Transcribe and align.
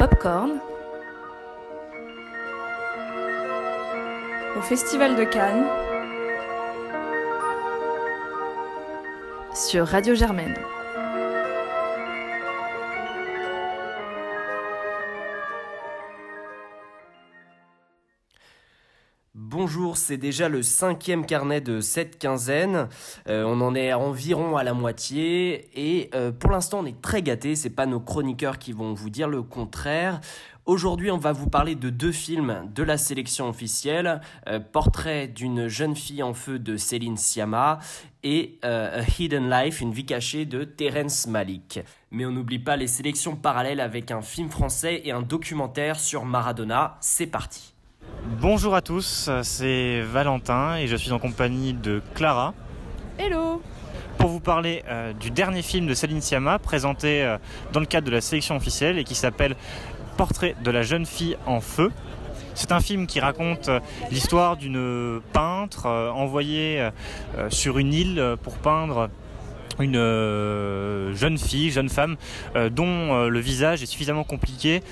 Popcorn, 0.00 0.52
au 4.56 4.62
Festival 4.62 5.14
de 5.14 5.24
Cannes, 5.24 5.66
sur 9.54 9.86
Radio 9.86 10.14
Germaine. 10.14 10.56
Bonjour, 19.72 19.96
c'est 19.96 20.16
déjà 20.16 20.48
le 20.48 20.64
cinquième 20.64 21.24
carnet 21.24 21.60
de 21.60 21.80
cette 21.80 22.18
quinzaine. 22.18 22.88
Euh, 23.28 23.44
on 23.44 23.60
en 23.60 23.76
est 23.76 23.92
environ 23.92 24.56
à 24.56 24.64
la 24.64 24.74
moitié 24.74 25.70
et 25.76 26.10
euh, 26.12 26.32
pour 26.32 26.50
l'instant 26.50 26.80
on 26.80 26.86
est 26.86 27.00
très 27.00 27.22
gâtés. 27.22 27.54
C'est 27.54 27.70
pas 27.70 27.86
nos 27.86 28.00
chroniqueurs 28.00 28.58
qui 28.58 28.72
vont 28.72 28.94
vous 28.94 29.10
dire 29.10 29.28
le 29.28 29.42
contraire. 29.42 30.20
Aujourd'hui, 30.66 31.12
on 31.12 31.18
va 31.18 31.30
vous 31.30 31.48
parler 31.48 31.76
de 31.76 31.88
deux 31.88 32.10
films 32.10 32.68
de 32.74 32.82
la 32.82 32.98
sélection 32.98 33.48
officielle 33.48 34.20
euh, 34.48 34.58
Portrait 34.58 35.28
d'une 35.28 35.68
jeune 35.68 35.94
fille 35.94 36.24
en 36.24 36.34
feu 36.34 36.58
de 36.58 36.76
Céline 36.76 37.16
Sciamma 37.16 37.78
et 38.24 38.58
A 38.64 39.02
Hidden 39.20 39.48
Life, 39.48 39.80
une 39.80 39.92
vie 39.92 40.04
cachée 40.04 40.46
de 40.46 40.64
Terence 40.64 41.28
Malik. 41.28 41.78
Mais 42.10 42.26
on 42.26 42.32
n'oublie 42.32 42.58
pas 42.58 42.76
les 42.76 42.88
sélections 42.88 43.36
parallèles 43.36 43.78
avec 43.78 44.10
un 44.10 44.20
film 44.20 44.48
français 44.48 45.02
et 45.04 45.12
un 45.12 45.22
documentaire 45.22 46.00
sur 46.00 46.24
Maradona. 46.24 46.98
C'est 47.00 47.28
parti. 47.28 47.72
Bonjour 48.38 48.76
à 48.76 48.80
tous, 48.80 49.28
c'est 49.42 50.02
Valentin 50.02 50.76
et 50.76 50.86
je 50.86 50.94
suis 50.94 51.10
en 51.10 51.18
compagnie 51.18 51.72
de 51.72 52.00
Clara. 52.14 52.54
Hello 53.18 53.60
Pour 54.18 54.28
vous 54.30 54.38
parler 54.38 54.84
euh, 54.88 55.12
du 55.12 55.32
dernier 55.32 55.62
film 55.62 55.88
de 55.88 55.94
Céline 55.94 56.20
Sciamma 56.20 56.60
présenté 56.60 57.24
euh, 57.24 57.38
dans 57.72 57.80
le 57.80 57.86
cadre 57.86 58.06
de 58.06 58.12
la 58.12 58.20
sélection 58.20 58.54
officielle 58.54 58.98
et 58.98 59.04
qui 59.04 59.16
s'appelle 59.16 59.56
Portrait 60.16 60.54
de 60.62 60.70
la 60.70 60.82
jeune 60.82 61.06
fille 61.06 61.36
en 61.44 61.60
feu. 61.60 61.90
C'est 62.54 62.70
un 62.70 62.78
film 62.78 63.08
qui 63.08 63.18
raconte 63.18 63.68
euh, 63.68 63.80
l'histoire 64.12 64.56
d'une 64.56 65.20
peintre 65.32 65.88
envoyée 65.88 66.88
sur 67.48 67.78
une 67.78 67.92
île 67.92 68.36
pour 68.44 68.58
peindre 68.58 69.10
une 69.80 71.14
jeune 71.14 71.38
fille, 71.38 71.70
jeune 71.70 71.88
femme, 71.88 72.16
dont 72.70 73.26
le 73.26 73.40
visage 73.40 73.82
est 73.82 73.86
suffisamment 73.86 74.24
compliqué 74.24 74.82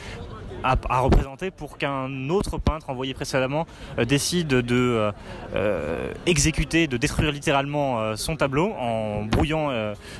à, 0.62 1.00
représenter 1.00 1.50
pour 1.50 1.78
qu'un 1.78 2.28
autre 2.30 2.58
peintre 2.58 2.90
envoyé 2.90 3.14
précédemment 3.14 3.66
euh, 3.98 4.04
décide 4.04 4.48
de 4.48 4.76
euh, 4.76 5.12
euh, 5.54 6.12
exécuter, 6.26 6.86
de 6.86 6.96
détruire 6.96 7.32
littéralement 7.32 8.16
son 8.16 8.36
tableau 8.36 8.72
en 8.78 9.24
brouillant 9.24 9.70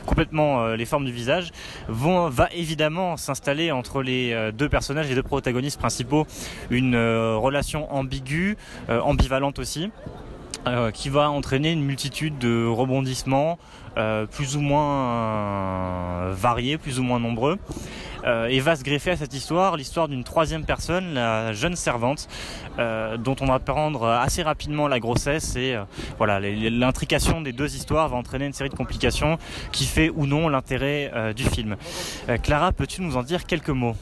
complètement 0.07 0.69
les 0.69 0.85
formes 0.85 1.05
du 1.05 1.13
visage, 1.13 1.51
va 1.89 2.49
évidemment 2.53 3.17
s'installer 3.17 3.71
entre 3.73 4.03
les 4.03 4.53
deux 4.53 4.69
personnages, 4.69 5.09
les 5.09 5.15
deux 5.15 5.23
protagonistes 5.23 5.79
principaux, 5.79 6.27
une 6.71 6.97
relation 6.97 7.93
ambiguë, 7.93 8.57
ambivalente 8.89 9.59
aussi. 9.59 9.91
qui 10.93 11.09
va 11.09 11.31
entraîner 11.31 11.73
une 11.73 11.83
multitude 11.83 12.39
de 12.39 12.67
rebondissements 12.67 13.59
plus 14.31 14.57
ou 14.57 14.61
moins 14.61 16.31
variés, 16.31 16.79
plus 16.79 16.99
ou 16.99 17.03
moins 17.03 17.21
nombreux. 17.21 17.59
Euh, 18.25 18.47
et 18.47 18.61
va 18.61 18.77
se 18.77 18.83
greffer 18.83 19.13
à 19.13 19.17
cette 19.17 19.35
histoire 19.35 19.77
l'histoire 19.77 20.09
d'une 20.09 20.25
troisième 20.25 20.65
personne, 20.65 21.15
la 21.15 21.53
jeune 21.53 21.77
servante, 21.77 22.29
euh, 22.79 23.17
dont 23.17 23.37
on 23.41 23.47
va 23.47 23.55
apprendre 23.55 24.07
assez 24.07 24.43
rapidement 24.43 24.89
la 24.89 25.01
grossesse 25.01 25.57
et 25.57 25.75
euh, 25.75 25.85
voilà 26.17 26.41
l'intrication 26.41 27.41
des 27.41 27.53
deux 27.53 27.75
histoires 27.75 28.09
va 28.09 28.17
entraîner 28.17 28.47
une 28.47 28.53
série 28.53 28.71
de 28.71 28.75
complications 28.75 29.39
qui 29.73 29.85
fait 29.85 30.11
ou 30.11 30.27
non 30.27 30.49
l'intérêt 30.49 31.13
du 31.35 31.45
film. 31.45 31.77
Clara, 32.43 32.73
peux-tu 32.73 33.03
nous 33.03 33.17
en 33.17 33.23
dire 33.23 33.47
quelques 33.47 33.71
mots? 33.71 33.97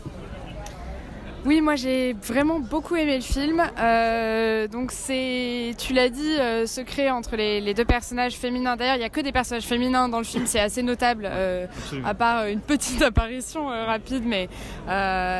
Oui, 1.47 1.61
moi 1.61 1.77
j'ai 1.77 2.13
vraiment 2.13 2.59
beaucoup 2.59 2.97
aimé 2.97 3.15
le 3.15 3.23
film. 3.23 3.63
Euh, 3.79 4.67
donc 4.67 4.91
c'est, 4.91 5.75
tu 5.79 5.93
l'as 5.93 6.09
dit, 6.09 6.37
euh, 6.41 6.67
secret 6.67 7.09
entre 7.09 7.37
les, 7.37 7.73
deux 7.73 7.85
personnages 7.85 8.35
féminins. 8.35 8.75
D'ailleurs, 8.75 8.97
il 8.97 9.01
n'y 9.01 9.05
a 9.05 9.11
que 9.11 9.21
des 9.21 9.31
personnages 9.31 9.63
féminins 9.63 10.09
dans 10.09 10.19
le 10.19 10.25
film, 10.25 10.45
c'est 10.47 10.59
assez 10.59 10.83
notable, 10.83 11.29
euh, 11.31 11.67
à 12.05 12.15
part 12.15 12.47
une 12.47 12.59
petite 12.61 13.01
apparition 13.11 13.69
rapide. 13.69 14.25
Mais 14.27 14.49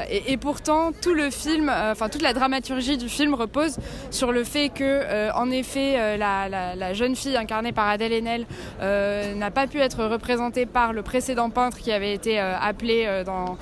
et, 0.09 0.37
pourtant, 0.37 0.93
tout 0.93 1.15
le 1.15 1.31
film, 1.31 1.71
enfin 1.71 2.09
toute 2.09 2.23
la 2.23 2.33
dramaturgie 2.33 2.99
du 2.99 3.09
film 3.09 3.35
repose 3.35 3.79
sur 4.11 4.31
le 4.31 4.45
fait 4.45 4.69
que, 4.69 5.33
en 5.33 5.51
effet, 5.51 6.17
la, 6.17 6.93
jeune 6.93 7.17
fille 7.17 7.37
incarnée 7.37 7.73
par 7.73 7.89
Adèle 7.89 8.13
Haenel 8.13 8.47
n'a 8.81 9.51
pas 9.51 9.67
pu 9.67 9.81
être 9.81 10.05
représentée 10.05 10.67
par 10.67 10.93
le 10.93 11.03
précédent 11.03 11.51
peintre 11.51 11.79
qui 11.79 11.91
avait 11.91 12.15
été 12.15 12.39
appelé 12.39 13.23
dans, 13.25 13.57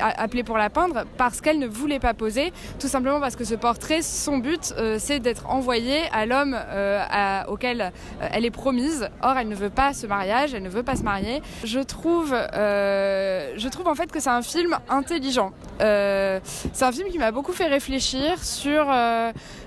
appelé 0.00 0.42
pour 0.42 0.58
la 0.58 0.68
peindre 0.68 1.04
parce 1.16 1.40
qu'elle 1.40 1.53
ne 1.58 1.66
voulait 1.66 1.98
pas 1.98 2.14
poser, 2.14 2.52
tout 2.78 2.88
simplement 2.88 3.20
parce 3.20 3.36
que 3.36 3.44
ce 3.44 3.54
portrait, 3.54 4.02
son 4.02 4.38
but, 4.38 4.74
euh, 4.78 4.96
c'est 4.98 5.20
d'être 5.20 5.48
envoyé 5.48 6.00
à 6.12 6.26
l'homme 6.26 6.56
euh, 6.56 7.42
auquel 7.48 7.80
euh, 7.80 8.28
elle 8.32 8.44
est 8.44 8.50
promise. 8.50 9.08
Or, 9.22 9.36
elle 9.36 9.48
ne 9.48 9.54
veut 9.54 9.70
pas 9.70 9.92
ce 9.92 10.06
mariage, 10.06 10.54
elle 10.54 10.62
ne 10.62 10.68
veut 10.68 10.82
pas 10.82 10.96
se 10.96 11.02
marier. 11.02 11.42
Je 11.64 11.80
trouve, 11.80 12.30
je 12.32 13.68
trouve 13.68 13.88
en 13.88 13.94
fait 13.94 14.10
que 14.10 14.20
c'est 14.20 14.30
un 14.30 14.42
film 14.42 14.76
intelligent. 14.88 15.52
c'est 15.78 16.82
un 16.82 16.92
film 16.92 17.08
qui 17.08 17.18
m'a 17.18 17.32
beaucoup 17.32 17.52
fait 17.52 17.66
réfléchir 17.66 18.42
sur, 18.42 18.86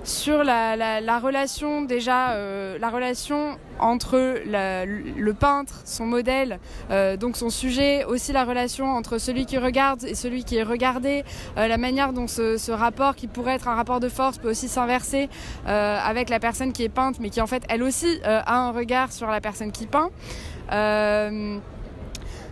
sur 0.04 0.44
la, 0.44 1.02
la 1.02 1.20
relation 1.20 1.82
déjà, 1.82 2.36
la 2.80 2.90
relation 2.90 3.58
entre 3.80 4.42
le 4.46 5.32
peintre, 5.34 5.82
son 5.86 6.06
modèle, 6.06 6.60
euh, 6.92 7.18
donc 7.18 7.38
son 7.38 7.50
sujet, 7.50 8.04
aussi 8.06 8.32
la 8.32 8.44
relation 8.44 8.92
entre 8.92 9.18
celui 9.18 9.46
qui 9.46 9.58
regarde 9.58 10.04
et 10.04 10.16
celui 10.16 10.44
qui 10.44 10.58
est 10.58 10.64
regardé, 10.64 11.24
euh, 11.58 11.68
la 11.68 11.78
manière 11.78 12.14
dont 12.14 12.28
ce, 12.28 12.72
rapport, 12.72 13.16
qui 13.16 13.28
pourrait 13.28 13.56
être 13.56 13.68
un 13.68 13.76
rapport 13.76 14.00
de 14.00 14.10
force, 14.10 14.38
peut 14.38 14.50
aussi 14.50 14.68
s'inverser 14.68 15.30
euh, 15.68 16.00
avec 16.04 16.30
la 16.30 16.40
personne 16.40 16.74
qui 16.74 16.84
est 16.84 16.90
peinte, 16.90 17.20
mais 17.20 17.30
qui 17.30 17.42
en 17.42 17.48
fait 17.48 17.64
elle 17.70 17.84
aussi 17.84 18.20
a 18.24 18.56
un 18.56 18.72
regard 18.72 19.12
sur 19.12 19.28
la 19.28 19.42
personne 19.42 19.72
qui 19.72 19.86
peint. 19.86 20.10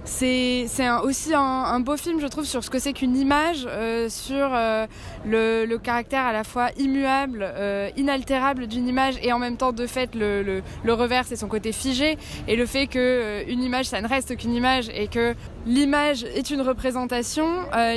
C'est 0.05 0.67
aussi 1.03 1.33
un, 1.33 1.79
beau 1.79 1.97
film, 1.97 2.19
je 2.19 2.27
trouve, 2.27 2.45
sur 2.45 2.63
ce 2.63 2.69
que 2.69 2.77
c'est 2.77 2.93
qu'une 2.93 3.17
image, 3.17 3.67
euh, 3.67 4.07
sur 4.07 4.49
euh, 4.53 4.85
le, 5.25 5.77
caractère 5.77 6.25
à 6.25 6.31
la 6.31 6.43
fois 6.43 6.69
immuable, 6.77 7.39
euh, 7.41 7.89
inaltérable 7.97 8.67
d'une 8.67 8.87
image 8.87 9.15
et 9.23 9.33
en 9.33 9.39
même 9.39 9.57
temps, 9.57 9.71
de 9.71 9.87
fait, 9.87 10.13
le, 10.13 10.61
le, 10.83 10.93
revers, 10.93 11.25
c'est 11.25 11.35
son 11.35 11.47
côté 11.47 11.71
figé. 11.71 12.17
Et 12.47 12.55
le 12.55 12.65
fait 12.65 12.87
qu'une 12.87 13.61
image, 13.61 13.85
ça 13.85 13.99
ne 13.99 14.07
reste 14.07 14.37
qu'une 14.37 14.53
image 14.53 14.89
et 14.93 15.07
que 15.07 15.33
l'image 15.65 16.23
est 16.23 16.49
une 16.49 16.61
représentation, 16.61 17.47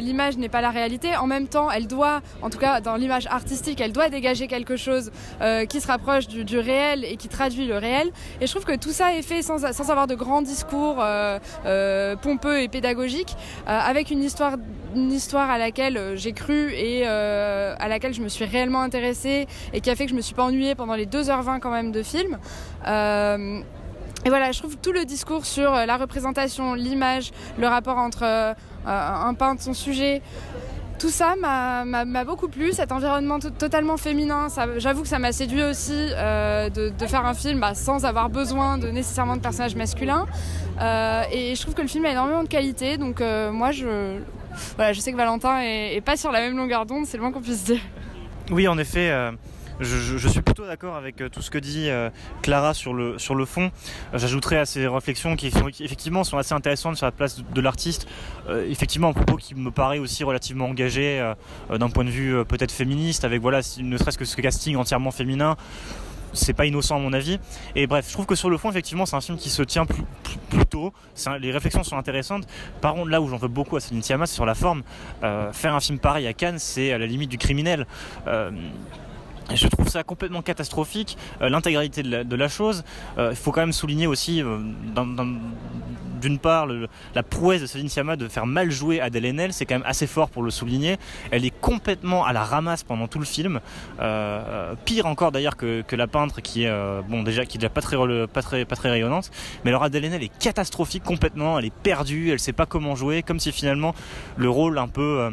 l'image 0.00 0.36
n'est 0.36 0.48
pas 0.48 0.60
la 0.60 0.70
réalité. 0.70 1.16
En 1.16 1.26
même 1.26 1.48
temps, 1.48 1.70
elle 1.70 1.86
doit, 1.86 2.20
en 2.42 2.50
tout 2.50 2.58
cas 2.58 2.80
dans 2.80 2.96
l'image 2.96 3.26
artistique, 3.26 3.80
elle 3.80 3.92
doit 3.92 4.08
dégager 4.08 4.46
quelque 4.46 4.76
chose 4.76 5.10
qui 5.68 5.80
se 5.80 5.86
rapproche 5.86 6.28
du, 6.28 6.58
réel 6.58 7.04
et 7.04 7.16
qui 7.16 7.28
traduit 7.28 7.66
le 7.66 7.76
réel. 7.76 8.10
Et 8.40 8.46
je 8.46 8.52
trouve 8.52 8.64
que 8.64 8.76
tout 8.76 8.90
ça 8.90 9.14
est 9.14 9.22
fait 9.22 9.42
sans, 9.42 9.64
avoir 9.90 10.06
de 10.06 10.14
grands 10.14 10.42
discours. 10.42 11.02
Euh, 11.78 12.16
pompeux 12.16 12.60
et 12.60 12.68
pédagogique, 12.68 13.36
euh, 13.68 13.78
avec 13.78 14.10
une 14.10 14.22
histoire, 14.22 14.56
une 14.94 15.12
histoire 15.12 15.50
à 15.50 15.58
laquelle 15.58 15.96
euh, 15.96 16.16
j'ai 16.16 16.32
cru 16.32 16.72
et 16.72 17.06
à 17.06 17.88
laquelle 17.88 18.14
je 18.14 18.22
me 18.22 18.28
suis 18.28 18.44
réellement 18.44 18.80
intéressée 18.80 19.46
et 19.72 19.80
qui 19.80 19.90
a 19.90 19.96
fait 19.96 20.04
que 20.04 20.10
je 20.10 20.16
me 20.16 20.20
suis 20.20 20.34
pas 20.34 20.44
ennuyée 20.44 20.74
pendant 20.74 20.94
les 20.94 21.06
2h20 21.06 21.60
quand 21.60 21.70
même 21.70 21.92
de 21.92 22.02
film. 22.02 22.38
Et 24.28 24.30
voilà, 24.30 24.52
je 24.52 24.58
trouve 24.58 24.76
tout 24.76 24.92
le 24.92 25.06
discours 25.06 25.46
sur 25.46 25.70
la 25.72 25.96
représentation, 25.96 26.74
l'image, 26.74 27.30
le 27.58 27.66
rapport 27.66 27.96
entre 27.96 28.54
un 28.84 29.32
peintre, 29.32 29.62
son 29.62 29.72
sujet, 29.72 30.20
tout 30.98 31.08
ça 31.08 31.34
m'a 31.40 32.24
beaucoup 32.26 32.48
plu, 32.48 32.72
cet 32.72 32.92
environnement 32.92 33.38
totalement 33.38 33.96
féminin. 33.96 34.48
J'avoue 34.76 35.00
que 35.00 35.08
ça 35.08 35.18
m'a 35.18 35.32
séduit 35.32 35.62
aussi 35.62 35.94
euh, 35.94 36.68
de, 36.68 37.06
faire 37.06 37.24
un 37.24 37.32
film 37.32 37.58
bah, 37.58 37.74
sans 37.74 38.04
avoir 38.04 38.28
besoin 38.28 38.76
de 38.76 38.88
nécessairement 38.88 39.36
de 39.36 39.40
personnages 39.40 39.76
masculins. 39.76 40.26
Euh, 40.78 41.22
et 41.32 41.54
je 41.54 41.62
trouve 41.62 41.72
que 41.72 41.80
le 41.80 41.88
film 41.88 42.04
a 42.04 42.10
énormément 42.10 42.42
de 42.42 42.48
qualité. 42.48 42.98
Donc 42.98 43.22
euh, 43.22 43.50
moi, 43.50 43.70
je, 43.70 44.18
voilà, 44.76 44.92
je 44.92 45.00
sais 45.00 45.10
que 45.10 45.16
Valentin 45.16 45.62
est, 45.62 46.02
pas 46.04 46.18
sur 46.18 46.32
la 46.32 46.40
même 46.40 46.54
longueur 46.54 46.84
d'onde, 46.84 47.06
c'est 47.06 47.16
le 47.16 47.22
moins 47.22 47.32
qu'on 47.32 47.40
puisse 47.40 47.64
dire. 47.64 47.80
Oui, 48.50 48.68
en 48.68 48.76
effet 48.76 49.10
je, 49.80 50.28
suis 50.28 50.42
plutôt 50.42 50.66
d'accord 50.66 50.96
avec 50.96 51.20
euh, 51.20 51.28
tout 51.28 51.42
ce 51.42 51.50
que 51.50 51.58
dit 51.58 51.88
euh, 51.88 52.10
Clara 52.42 52.74
sur 52.74 52.94
le, 52.94 53.18
sur 53.18 53.34
le 53.34 53.44
fond. 53.44 53.70
J'ajouterais 54.12 54.58
à 54.58 54.66
ces 54.66 54.86
réflexions 54.86 55.36
qui, 55.36 55.46
effectivement 55.80 56.24
sont 56.24 56.38
assez 56.38 56.54
intéressantes 56.54 56.96
sur 56.96 57.06
la 57.06 57.12
place 57.12 57.42
de, 57.42 57.60
l'artiste. 57.60 58.08
Euh, 58.48 58.66
effectivement, 58.68 59.08
un 59.08 59.12
propos 59.12 59.36
qui 59.36 59.54
me 59.54 59.70
paraît 59.70 59.98
aussi 59.98 60.24
relativement 60.24 60.66
engagé 60.66 61.32
d'un 61.70 61.90
point 61.90 62.04
de 62.04 62.10
vue 62.10 62.44
peut-être 62.44 62.72
féministe, 62.72 63.24
avec 63.24 63.40
voilà, 63.40 63.60
ne 63.78 63.96
serait-ce 63.96 64.18
que 64.18 64.24
ce 64.24 64.36
casting 64.36 64.76
entièrement 64.76 65.10
féminin 65.10 65.56
c'est 66.34 66.52
pas 66.52 66.66
innocent 66.66 66.94
à 66.94 66.98
mon 66.98 67.14
avis. 67.14 67.38
Et 67.74 67.86
bref, 67.86 68.06
je 68.06 68.12
trouve 68.12 68.26
que 68.26 68.34
sur 68.34 68.50
le 68.50 68.58
fond, 68.58 68.70
effectivement, 68.70 69.06
c'est 69.06 69.16
un 69.16 69.20
film 69.20 69.38
qui 69.38 69.48
se 69.48 69.62
tient 69.62 69.86
plus, 69.86 70.04
tôt. 70.66 70.92
les 71.40 71.50
réflexions 71.50 71.82
sont 71.82 71.96
intéressantes. 71.96 72.46
Par 72.82 72.94
contre, 72.94 73.08
là 73.08 73.22
où 73.22 73.28
j'en 73.28 73.38
veux 73.38 73.48
beaucoup 73.48 73.76
à 73.76 73.80
Céline 73.80 74.02
Sciamma, 74.02 74.26
c'est 74.26 74.34
sur 74.34 74.46
la 74.46 74.54
forme. 74.54 74.82
faire 75.22 75.74
un 75.74 75.80
film 75.80 75.98
pareil 75.98 76.26
à 76.26 76.34
Cannes, 76.34 76.58
c'est 76.58 76.92
à 76.92 76.98
la 76.98 77.06
limite 77.06 77.30
du 77.30 77.38
criminel 77.38 77.86
je 79.56 79.66
trouve 79.68 79.88
ça 79.88 80.02
complètement 80.02 80.42
catastrophique, 80.42 81.16
euh, 81.42 81.48
l'intégralité 81.48 82.02
de, 82.02 82.36
la 82.36 82.48
chose. 82.48 82.84
Euh, 83.18 83.30
il 83.30 83.36
faut 83.36 83.52
quand 83.52 83.60
même 83.60 83.72
souligner 83.72 84.06
aussi, 84.06 84.42
euh, 84.42 84.58
d'une 86.20 86.38
part, 86.38 86.66
la 87.14 87.22
prouesse 87.22 87.60
de 87.60 87.66
Céline 87.66 87.88
Sciamma 87.88 88.16
de 88.16 88.28
faire 88.28 88.46
mal 88.46 88.70
jouer 88.70 89.00
Adèle 89.00 89.26
Haenel, 89.26 89.52
c'est 89.52 89.66
quand 89.66 89.76
même 89.76 89.86
assez 89.86 90.06
fort 90.06 90.30
pour 90.30 90.42
le 90.42 90.50
souligner. 90.50 90.98
Elle 91.30 91.44
est 91.44 91.60
complètement 91.60 92.24
à 92.24 92.32
la 92.32 92.44
ramasse 92.44 92.82
pendant 92.82 93.06
tout 93.06 93.18
le 93.18 93.24
film. 93.24 93.60
Pire 94.84 95.06
encore 95.06 95.32
d'ailleurs 95.32 95.56
que, 95.56 95.84
la 95.92 96.06
peintre 96.06 96.40
qui 96.40 96.64
est 96.64 97.02
bon 97.08 97.22
déjà 97.22 97.44
qui 97.44 97.56
est 97.56 97.60
déjà 97.60 97.70
pas 97.70 97.80
très, 97.80 97.96
pas 98.26 98.42
très 98.42 98.64
pas 98.64 98.76
très 98.76 98.90
rayonnante. 98.90 99.30
Mais 99.64 99.70
alors 99.70 99.84
Adèle 99.84 100.04
Haenel 100.04 100.22
est 100.24 100.38
catastrophique 100.38 101.04
complètement. 101.04 101.58
Elle 101.58 101.66
est 101.66 101.74
perdue. 101.74 102.30
Elle 102.30 102.40
sait 102.40 102.52
pas 102.52 102.66
comment 102.66 102.96
jouer. 102.96 103.22
Comme 103.22 103.38
si 103.38 103.52
finalement 103.52 103.94
le 104.36 104.50
rôle 104.50 104.78
un 104.78 104.88
peu 104.88 105.30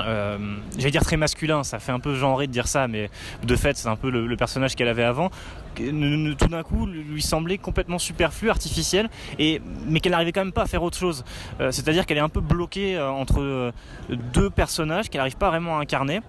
euh, 0.00 0.38
j'allais 0.76 0.90
dire 0.90 1.04
très 1.04 1.16
masculin, 1.16 1.64
ça 1.64 1.78
fait 1.78 1.92
un 1.92 2.00
peu 2.00 2.14
genré 2.14 2.46
de 2.46 2.52
dire 2.52 2.68
ça, 2.68 2.88
mais 2.88 3.10
de 3.44 3.56
fait 3.56 3.76
c'est 3.76 3.88
un 3.88 3.96
peu 3.96 4.10
le, 4.10 4.36
personnage 4.36 4.74
qu'elle 4.74 4.88
avait 4.88 5.04
avant. 5.04 5.30
Tout 5.76 6.48
d'un 6.48 6.62
coup, 6.62 6.86
lui 6.86 7.22
semblait 7.22 7.58
complètement 7.58 7.98
superflu, 7.98 8.50
artificiel, 8.50 9.08
et 9.38 9.60
mais 9.86 10.00
qu'elle 10.00 10.12
n'arrivait 10.12 10.32
quand 10.32 10.44
même 10.44 10.52
pas 10.52 10.62
à 10.62 10.66
faire 10.66 10.82
autre 10.82 10.98
chose. 10.98 11.24
Euh, 11.60 11.70
c'est-à-dire 11.70 12.06
qu'elle 12.06 12.18
est 12.18 12.20
un 12.20 12.28
peu 12.28 12.40
bloquée 12.40 12.96
euh, 12.96 13.10
entre 13.10 13.72
deux 14.08 14.50
personnages 14.50 15.08
qu'elle 15.08 15.20
n'arrive 15.20 15.36
pas 15.36 15.50
vraiment 15.50 15.78
à 15.78 15.82
incarner. 15.82 16.20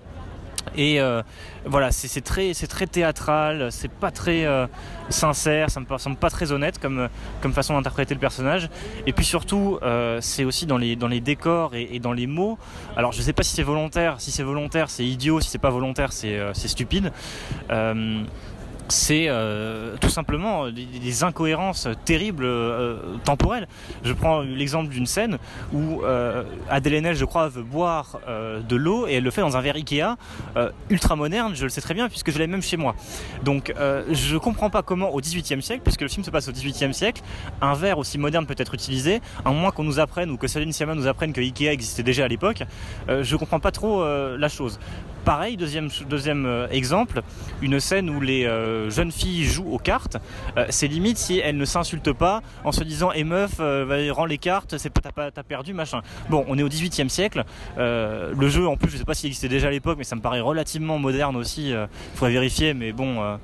Et 0.75 0.99
euh, 0.99 1.21
voilà, 1.65 1.91
c'est 1.91 2.21
très, 2.21 2.53
très 2.53 2.87
théâtral, 2.87 3.71
c'est 3.71 3.91
pas 3.91 4.11
très 4.11 4.45
euh, 4.45 4.67
sincère, 5.09 5.69
ça 5.69 5.79
me 5.79 5.97
semble 5.97 6.17
pas 6.17 6.29
très 6.29 6.51
honnête 6.51 6.79
comme, 6.79 7.09
comme 7.41 7.53
façon 7.53 7.73
d'interpréter 7.75 8.13
le 8.13 8.19
personnage. 8.19 8.69
Et 9.05 9.13
puis 9.13 9.25
surtout, 9.25 9.79
euh, 9.81 10.19
c'est 10.21 10.43
aussi 10.43 10.65
dans 10.65 10.77
les, 10.77 10.95
dans 10.95 11.07
les 11.07 11.21
décors 11.21 11.75
et, 11.75 11.89
et, 11.93 11.99
dans 11.99 12.13
les 12.13 12.27
mots. 12.27 12.57
Alors 12.95 13.11
je 13.11 13.21
sais 13.21 13.33
pas 13.33 13.43
si 13.43 13.55
c'est 13.55 13.63
volontaire, 13.63 14.19
si 14.19 14.31
c'est 14.31 14.43
volontaire, 14.43 14.89
c'est 14.89 15.05
idiot, 15.05 15.39
si 15.41 15.49
c'est 15.49 15.57
pas 15.57 15.69
volontaire, 15.69 16.11
c'est 16.13 16.53
stupide 16.53 17.11
c'est 18.89 19.25
euh, 19.27 19.95
tout 19.99 20.09
simplement 20.09 20.69
des, 20.69 21.23
incohérences 21.23 21.87
terribles 22.05 22.45
euh, 22.45 23.17
temporelles. 23.23 23.67
Je 24.03 24.13
prends 24.13 24.41
l'exemple 24.41 24.89
d'une 24.89 25.05
scène 25.05 25.37
où 25.73 26.03
euh, 26.03 26.43
Adèle 26.69 27.15
je 27.15 27.25
crois, 27.25 27.47
veut 27.47 27.63
boire 27.63 28.19
euh, 28.27 28.61
de 28.61 28.75
l'eau 28.75 29.07
et 29.07 29.15
elle 29.15 29.23
le 29.23 29.31
fait 29.31 29.41
dans 29.41 29.57
un 29.57 29.61
verre 29.61 29.75
Ikea 29.75 30.17
ultra 30.89 31.15
moderne, 31.15 31.53
je 31.55 31.63
le 31.63 31.69
sais 31.69 31.81
très 31.81 31.93
bien 31.93 32.09
puisque 32.09 32.31
je 32.31 32.39
l'ai 32.39 32.47
même 32.47 32.61
chez 32.61 32.77
moi. 32.77 32.95
Donc 33.43 33.73
je 34.09 34.37
comprends 34.37 34.69
pas 34.69 34.81
comment 34.81 35.09
au 35.09 35.19
XVIIIe 35.19 35.61
siècle, 35.61 35.81
puisque 35.83 36.01
le 36.01 36.07
film 36.07 36.23
se 36.23 36.31
passe 36.31 36.47
au 36.47 36.51
XVIIIe 36.51 36.93
siècle, 36.93 37.21
un 37.61 37.73
verre 37.73 37.97
aussi 37.97 38.17
moderne 38.17 38.45
peut 38.45 38.55
être 38.57 38.73
utilisé, 38.73 39.21
à 39.45 39.51
moins 39.51 39.71
qu'on 39.71 39.83
nous 39.83 39.99
apprenne 39.99 40.31
ou 40.31 40.37
que 40.37 40.47
Céline 40.47 40.71
Sciamma 40.71 40.95
nous 40.95 41.07
apprenne 41.07 41.33
que 41.33 41.41
Ikea 41.41 41.71
existait 41.71 42.03
déjà 42.03 42.25
à 42.25 42.27
l'époque. 42.27 42.63
je 43.07 43.35
comprends 43.35 43.59
pas 43.59 43.71
trop 43.71 44.03
la 44.03 44.49
chose. 44.49 44.79
Pareil, 45.27 45.57
deuxième, 45.57 45.89
deuxième 46.09 46.45
euh, 46.45 46.69
exemple, 46.69 47.21
une 47.61 47.81
scène 47.81 48.09
où 48.09 48.21
les 48.21 48.45
euh, 48.45 48.89
jeunes 48.89 49.11
filles 49.11 49.43
jouent 49.43 49.73
aux 49.73 49.77
cartes. 49.77 50.15
Euh, 50.55 50.67
c'est 50.69 50.87
limite 50.87 51.17
si 51.17 51.39
elles 51.39 51.57
ne 51.57 51.65
s'insultent 51.65 52.13
pas 52.13 52.41
en 52.63 52.71
se 52.71 52.81
disant 52.85 53.11
"Eh 53.13 53.25
meuf, 53.25 53.59
rends 53.59 54.25
les 54.25 54.37
cartes, 54.37 54.77
c'est 54.77 54.89
t'as 54.89 55.43
perdu 55.43 55.73
machin." 55.73 56.01
Bon, 56.29 56.45
on 56.47 56.57
est 56.57 56.63
au 56.63 56.69
18e 56.69 57.09
siècle. 57.09 57.43
le 57.77 58.47
jeu, 58.47 58.69
en 58.69 58.77
plus, 58.77 58.89
je 58.89 58.95
sais 58.95 59.03
pas 59.03 59.15
s'il 59.15 59.27
existait 59.27 59.49
déjà 59.49 59.67
à 59.67 59.71
l'époque, 59.71 59.97
mais 59.97 60.05
ça 60.05 60.15
me 60.15 60.21
paraît 60.21 60.39
relativement 60.39 60.97
moderne 60.97 61.35
aussi. 61.35 61.71
Il 61.71 61.87
faudrait 62.15 62.31
vérifier, 62.31 62.73
mais 62.73 62.93
bon. 62.93 63.37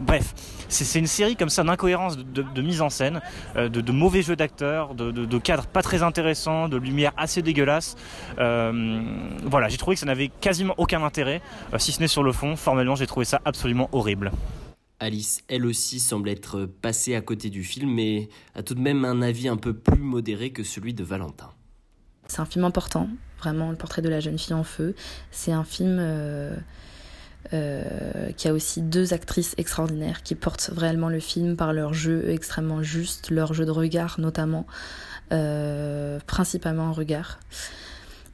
Bref, 0.00 0.34
c'est 0.68 0.98
une 0.98 1.06
série 1.06 1.36
comme 1.36 1.48
ça 1.48 1.64
d'incohérences 1.64 2.16
de, 2.16 2.62
mise 2.62 2.80
en 2.80 2.90
scène, 2.90 3.20
de, 3.56 3.92
mauvais 3.92 4.22
jeux 4.22 4.36
d'acteurs, 4.36 4.94
de, 4.94 5.38
cadres 5.38 5.66
pas 5.66 5.82
très 5.82 6.02
intéressants, 6.02 6.68
de 6.68 6.76
lumière 6.76 7.12
assez 7.16 7.42
dégueulasse. 7.42 7.96
voilà, 8.36 9.68
j'ai 9.68 9.78
trouvé 9.78 9.96
que 9.96 10.00
ça 10.00 10.06
n'avait 10.06 10.28
quasiment 10.28 10.74
aucun 10.78 11.02
intérêt, 11.02 11.42
euh, 11.72 11.78
si 11.78 11.92
ce 11.92 12.00
n'est 12.00 12.08
sur 12.08 12.22
le 12.22 12.32
fond. 12.32 12.56
Formellement, 12.56 12.94
j'ai 12.94 13.06
trouvé 13.06 13.24
ça 13.24 13.40
absolument 13.44 13.88
horrible. 13.92 14.32
Alice, 14.98 15.42
elle 15.48 15.64
aussi, 15.64 15.98
semble 15.98 16.28
être 16.28 16.66
passée 16.66 17.14
à 17.14 17.22
côté 17.22 17.48
du 17.48 17.64
film, 17.64 17.90
mais 17.90 18.28
a 18.54 18.62
tout 18.62 18.74
de 18.74 18.80
même 18.80 19.04
un 19.04 19.22
avis 19.22 19.48
un 19.48 19.56
peu 19.56 19.74
plus 19.74 20.02
modéré 20.02 20.50
que 20.50 20.62
celui 20.62 20.92
de 20.92 21.02
Valentin. 21.02 21.50
C'est 22.26 22.40
un 22.40 22.46
film 22.46 22.64
important, 22.64 23.08
vraiment, 23.38 23.70
le 23.70 23.76
portrait 23.76 24.02
de 24.02 24.08
la 24.08 24.20
jeune 24.20 24.38
fille 24.38 24.54
en 24.54 24.62
feu. 24.62 24.94
C'est 25.30 25.52
un 25.52 25.64
film 25.64 25.98
euh, 25.98 26.54
euh, 26.54 26.56
qui 27.50 28.48
a 28.48 28.52
aussi 28.52 28.82
deux 28.82 29.12
actrices 29.12 29.54
extraordinaires 29.58 30.22
qui 30.22 30.34
portent 30.34 30.70
réellement 30.76 31.08
le 31.08 31.20
film 31.20 31.56
par 31.56 31.72
leur 31.72 31.94
jeu 31.94 32.28
extrêmement 32.28 32.82
juste, 32.82 33.30
leur 33.30 33.54
jeu 33.54 33.64
de 33.64 33.70
regard 33.70 34.20
notamment, 34.20 34.66
principalement 36.26 36.84
en 36.84 36.92
regard. 36.92 37.38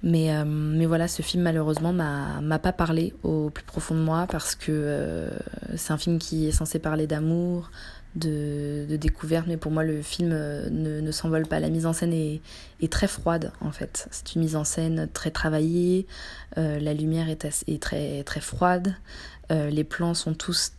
Mais, 0.02 0.32
euh, 0.32 0.44
mais 0.46 0.86
voilà, 0.86 1.08
ce 1.08 1.22
film 1.22 1.42
malheureusement 1.42 1.92
m'a 1.92 2.58
pas 2.58 2.72
parlé 2.72 3.14
au 3.22 3.50
plus 3.50 3.64
profond 3.64 3.94
de 3.94 4.00
moi 4.00 4.26
parce 4.30 4.54
que 4.54 4.66
euh, 4.70 5.30
c'est 5.74 5.92
un 5.92 5.98
film 5.98 6.18
qui 6.18 6.46
est 6.46 6.52
censé 6.52 6.78
parler 6.78 7.06
d'amour, 7.06 7.70
de, 8.16 8.86
de, 8.88 8.96
découverte, 8.96 9.46
mais 9.46 9.56
pour 9.56 9.70
moi 9.70 9.84
le 9.84 10.02
film 10.02 10.30
euh, 10.32 10.68
ne, 10.70 11.00
ne 11.00 11.12
s'envole 11.12 11.46
pas. 11.46 11.60
La 11.60 11.68
mise 11.68 11.86
en 11.86 11.92
scène 11.92 12.12
est, 12.12 12.40
très 12.90 13.08
froide 13.08 13.52
en 13.60 13.72
fait. 13.72 14.08
C'est 14.10 14.34
une 14.34 14.42
mise 14.42 14.56
en 14.56 14.64
scène 14.64 15.08
très 15.12 15.30
travaillée, 15.30 16.06
la 16.56 16.94
lumière 16.94 17.28
est, 17.28 17.80
très, 17.80 18.22
très 18.22 18.40
froide, 18.40 18.94
les 19.50 19.84
plans 19.84 20.14
sont 20.14 20.34
tous 20.34 20.72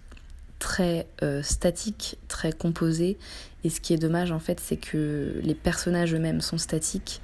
très 0.59 1.07
statiques, 1.41 2.17
très 2.27 2.51
composés. 2.51 3.17
Et 3.63 3.69
ce 3.69 3.81
qui 3.81 3.93
est 3.93 3.97
dommage 3.97 4.31
en 4.31 4.39
fait, 4.39 4.59
c'est 4.59 4.77
que 4.77 5.39
les 5.43 5.55
personnages 5.55 6.13
eux-mêmes 6.13 6.41
sont 6.41 6.57
statiques. 6.57 7.21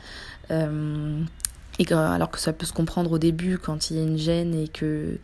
Et 1.80 1.92
alors 1.92 2.30
que 2.30 2.40
ça 2.40 2.54
peut 2.54 2.66
se 2.66 2.74
comprendre 2.74 3.12
au 3.14 3.18
début 3.18 3.58
quand 3.58 3.90
il 3.90 3.98
y 3.98 4.00
a 4.00 4.04
une 4.04 4.18
gêne 4.18 4.54
et 4.54 4.68
que 4.68 5.18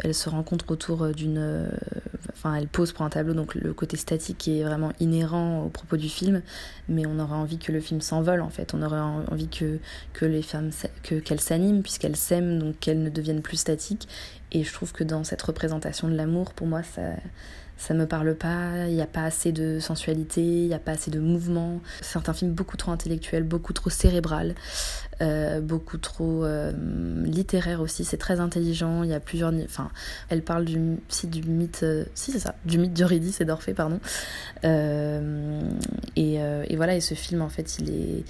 elle 0.00 0.14
se 0.14 0.28
rencontre 0.28 0.70
autour 0.70 1.08
d'une 1.08 1.68
enfin 2.32 2.54
elle 2.54 2.68
pose 2.68 2.92
pour 2.92 3.04
un 3.04 3.10
tableau 3.10 3.34
donc 3.34 3.54
le 3.54 3.72
côté 3.72 3.96
statique 3.96 4.46
est 4.48 4.62
vraiment 4.62 4.92
inhérent 5.00 5.64
au 5.64 5.68
propos 5.68 5.96
du 5.96 6.08
film 6.08 6.42
mais 6.88 7.06
on 7.06 7.18
aurait 7.18 7.36
envie 7.36 7.58
que 7.58 7.72
le 7.72 7.80
film 7.80 8.00
s'envole 8.00 8.40
en 8.40 8.50
fait. 8.50 8.74
On 8.74 8.82
aurait 8.82 9.00
envie 9.00 9.48
que 9.48 9.78
que 10.12 10.24
les 10.24 10.42
femmes 10.42 10.70
que 11.02 11.16
qu'elles 11.16 11.40
s'animent 11.40 11.82
puisqu'elles 11.82 12.16
s'aiment 12.16 12.58
donc 12.58 12.78
qu'elles 12.80 13.02
ne 13.02 13.10
deviennent 13.10 13.42
plus 13.42 13.58
statiques. 13.58 14.08
Et 14.52 14.64
je 14.64 14.72
trouve 14.72 14.92
que 14.92 15.04
dans 15.04 15.24
cette 15.24 15.42
représentation 15.42 16.08
de 16.08 16.14
l'amour 16.14 16.54
pour 16.54 16.66
moi 16.66 16.82
ça 16.82 17.02
ça 17.78 17.94
me 17.94 18.06
parle 18.06 18.34
pas, 18.34 18.88
il 18.88 18.94
n'y 18.94 19.00
a 19.00 19.06
pas 19.06 19.22
assez 19.22 19.52
de 19.52 19.78
sensualité, 19.78 20.42
il 20.42 20.66
n'y 20.66 20.74
a 20.74 20.80
pas 20.80 20.92
assez 20.92 21.10
de 21.10 21.20
mouvement. 21.20 21.80
C'est 22.02 22.28
un 22.28 22.32
film 22.34 22.52
beaucoup 22.52 22.76
trop 22.76 22.90
intellectuel, 22.90 23.44
beaucoup 23.44 23.72
trop 23.72 23.88
cérébral, 23.88 24.56
euh, 25.22 25.60
beaucoup 25.60 25.96
trop 25.96 26.44
euh, 26.44 26.72
littéraire 27.24 27.80
aussi, 27.80 28.04
c'est 28.04 28.16
très 28.16 28.40
intelligent, 28.40 29.04
il 29.04 29.10
y 29.10 29.14
a 29.14 29.20
plusieurs... 29.20 29.52
Enfin, 29.64 29.90
elle 30.28 30.42
parle 30.42 30.64
du, 30.64 30.98
si, 31.08 31.28
du 31.28 31.42
mythe... 31.48 31.84
Euh, 31.84 32.04
si 32.14 32.32
c'est 32.32 32.40
ça, 32.40 32.56
du 32.64 32.78
mythe 32.78 32.94
d'Eurydice 32.94 33.40
et 33.40 33.44
d'Orphée, 33.44 33.74
pardon. 33.74 34.00
et, 34.64 36.34
et 36.34 36.76
voilà, 36.76 36.96
et 36.96 37.00
ce 37.00 37.14
film 37.14 37.42
en 37.42 37.48
fait 37.48 37.78
il 37.78 37.90
est 37.90 38.24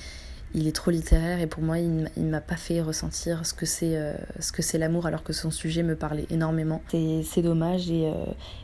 il 0.55 0.67
est 0.67 0.73
trop 0.73 0.91
littéraire 0.91 1.41
et 1.41 1.47
pour 1.47 1.63
moi 1.63 1.79
il 1.79 2.09
ne 2.17 2.31
m'a 2.31 2.41
pas 2.41 2.57
fait 2.57 2.81
ressentir 2.81 3.45
ce 3.47 3.55
que 3.55 3.67
c'est 3.67 3.97
euh, 3.97 4.15
ce 4.41 4.53
que 4.53 4.63
c'est 4.63 4.79
l'amour 4.79 5.07
alors 5.07 5.23
que 5.23 5.33
son 5.33 5.51
sujet 5.51 5.83
me 5.83 5.95
parlait 5.95 6.27
énormément 6.31 6.83
c'est 6.91 7.43
dommage 7.43 7.91
et, 7.91 8.07
euh, 8.07 8.13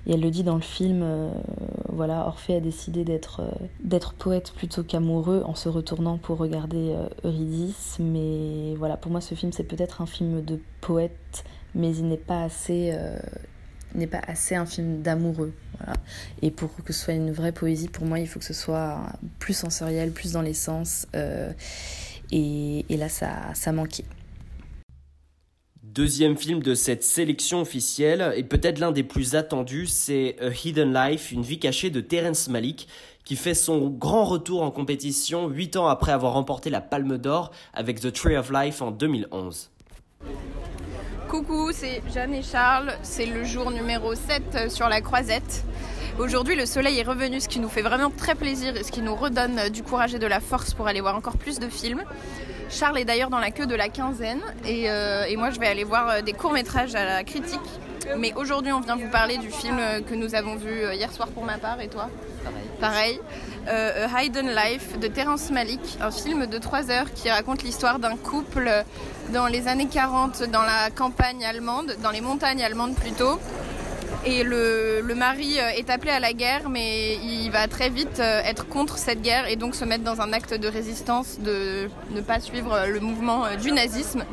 et, 0.07 0.15
elle 0.15 0.21
le 0.21 0.31
dit 0.31 0.43
dans 0.43 0.55
le 0.57 0.63
film 0.63 1.01
euh, 1.03 1.31
voilà 1.91 2.27
Orphée 2.27 2.57
a 2.57 2.61
décidé 2.61 3.05
d'être 3.05 3.43
d'être 3.81 4.15
poète 4.15 4.53
plutôt 4.57 4.83
qu'amoureux 4.83 5.43
en 5.45 5.55
se 5.55 5.69
retournant 5.69 6.19
pour 6.19 6.39
regarder 6.39 6.95
Eurydice 7.25 7.99
mais 8.01 8.75
voilà 8.77 8.97
pour 8.97 9.13
moi 9.13 9.21
ce 9.21 9.35
film 9.35 9.53
c'est 9.53 9.65
peut-être 9.65 10.01
un 10.01 10.07
film 10.07 10.43
de 10.43 10.59
poète 10.81 11.45
mais 11.75 11.95
il 11.95 12.09
n'est 12.09 12.17
pas 12.17 12.43
assez 12.43 12.97
n'est 13.95 14.07
pas 14.07 14.21
assez 14.27 14.55
un 14.55 14.67
film 14.67 15.03
d'amoureux. 15.03 15.53
Et 16.43 16.51
pour 16.51 16.75
que 16.85 16.93
ce 16.93 17.05
soit 17.05 17.15
une 17.15 17.33
vraie 17.33 17.53
poésie, 17.53 17.89
pour 17.89 18.07
moi, 18.07 18.19
il 18.19 18.29
faut 18.29 18.39
que 18.39 18.45
ce 18.45 18.55
soit 18.55 19.01
plus 19.39 19.55
sensoriel, 19.55 20.11
plus 20.11 20.33
dans 20.33 20.43
les 20.43 20.55
sens. 20.55 21.07
Euh, 21.15 21.53
et, 22.33 22.85
là, 22.91 23.09
ça, 23.09 23.55
ça 23.55 23.73
manquait. 23.73 24.05
Deuxième 25.83 26.37
film 26.37 26.61
de 26.61 26.75
cette 26.75 27.05
sélection 27.05 27.61
officielle, 27.61 28.33
et 28.37 28.43
peut-être 28.43 28.81
l'un 28.81 28.91
des 28.91 29.05
plus 29.05 29.37
attendus, 29.37 29.87
c'est 29.87 30.37
A 30.41 30.49
Hidden 30.49 30.93
Life, 30.93 31.31
une 31.31 31.43
vie 31.43 31.61
cachée 31.61 31.91
de 31.91 32.01
Terence 32.01 32.49
Malik, 32.49 32.89
qui 33.25 33.37
fait 33.37 33.55
son 33.55 33.89
grand 33.89 34.25
retour 34.25 34.63
en 34.63 34.71
compétition 34.71 35.49
huit 35.49 35.77
ans 35.77 35.87
après 35.87 36.13
avoir 36.13 36.33
remporté 36.33 36.69
la 36.69 36.81
Palme 36.81 37.17
d'Or 37.17 37.53
avec 37.73 38.01
The 38.01 38.13
Tree 38.13 38.37
of 38.37 38.51
Life 38.51 38.83
en 38.83 38.91
2011. 38.91 39.71
Coucou, 41.29 41.71
c'est 41.73 42.03
Jeanne 42.13 42.35
et 42.35 42.43
Charles. 42.43 42.93
C'est 43.03 43.27
le 43.27 43.45
jour 43.45 43.71
numéro 43.71 44.15
7 44.15 44.43
euh, 44.55 44.69
sur 44.69 44.89
la 44.89 45.01
croisette. 45.01 45.65
Aujourd'hui, 46.19 46.55
le 46.55 46.65
soleil 46.65 46.99
est 46.99 47.03
revenu, 47.03 47.41
ce 47.41 47.49
qui 47.49 47.59
nous 47.59 47.69
fait 47.69 47.83
vraiment 47.83 48.11
très 48.11 48.35
plaisir 48.35 48.77
et 48.77 48.85
ce 48.85 48.93
qui 48.93 49.03
nous 49.03 49.15
redonne 49.15 49.59
euh, 49.59 49.69
du 49.69 49.83
courage 49.83 50.15
et 50.15 50.19
de 50.19 50.27
la 50.27 50.41
force 50.41 50.75
pour 50.75 50.87
aller 50.87 51.01
voir 51.01 51.17
encore 51.17 51.37
plus 51.37 51.59
de 51.59 51.69
films. 51.69 52.05
Charles 52.75 52.99
est 52.99 53.05
d'ailleurs 53.05 53.31
dans 53.31 53.39
la 53.39 53.51
queue 53.53 53.67
de 53.67 53.75
la 53.75 53.89
quinzaine 53.89 54.41
et, 54.67 54.91
euh, 54.91 55.25
moi 55.37 55.51
je 55.51 55.61
vais 55.61 55.69
aller 55.69 55.85
voir 55.85 56.23
des 56.23 56.33
courts-métrages 56.33 56.95
à 56.95 57.05
la 57.05 57.25
critique. 57.25 57.61
Mais 58.19 58.35
aujourd'hui, 58.37 58.71
on 58.71 58.81
vient 58.81 58.97
vous 58.97 59.09
parler 59.09 59.39
du 59.39 59.51
film 59.51 59.79
que 60.07 60.15
nous 60.15 60.35
avons 60.35 60.57
vu 60.57 60.93
hier 60.93 61.11
soir 61.11 61.29
pour 61.29 61.43
ma 61.43 61.57
part 61.57 61.81
et 61.81 61.89
toi? 61.89 62.11
Pareil. 62.79 63.19
Pareil. 63.67 64.09
A 64.13 64.23
Hidden 64.23 64.55
Life 64.55 64.99
de 64.99 65.07
Terence 65.07 65.51
Malik, 65.51 65.81
un 66.03 66.11
film 66.11 66.47
de 66.47 66.59
3 66.59 66.91
heures 66.91 67.11
qui 67.15 67.31
raconte 67.31 67.63
l'histoire 67.63 67.99
d'un 67.99 68.17
couple 68.17 68.71
dans 69.33 69.47
les 69.47 69.69
années 69.69 69.89
40 69.89 70.43
dans 70.51 70.63
la 70.63 70.91
campagne 70.91 71.47
allemande, 71.47 71.97
dans 72.03 72.11
les 72.11 72.21
montagnes 72.21 72.63
allemandes 72.63 72.95
plutôt, 72.95 73.41
Et 74.27 74.43
le, 74.43 75.03
mari 75.15 75.59
est 75.59 75.91
appelé 75.91 76.11
à 76.11 76.21
la 76.21 76.33
guerre, 76.33 76.69
mais 76.69 77.17
il 77.17 77.51
va 77.51 77.69
très 77.69 77.89
vite 77.89 78.19
être 78.21 78.67
contre 78.67 78.99
cette 78.99 79.23
guerre 79.23 79.47
et 79.49 79.57
donc 79.57 79.75
se 79.75 79.85
mettre 79.85 80.03
dans 80.03 80.21
un 80.21 80.33
acte 80.33 80.55
de 80.55 80.67
résistance, 80.69 81.39
de 81.41 81.89
ne 82.11 82.21
pas 82.21 82.41
suivre 82.41 82.87
le 82.89 83.01
mouvement 83.01 83.45
du 83.61 83.71
nazisme. 83.71 84.25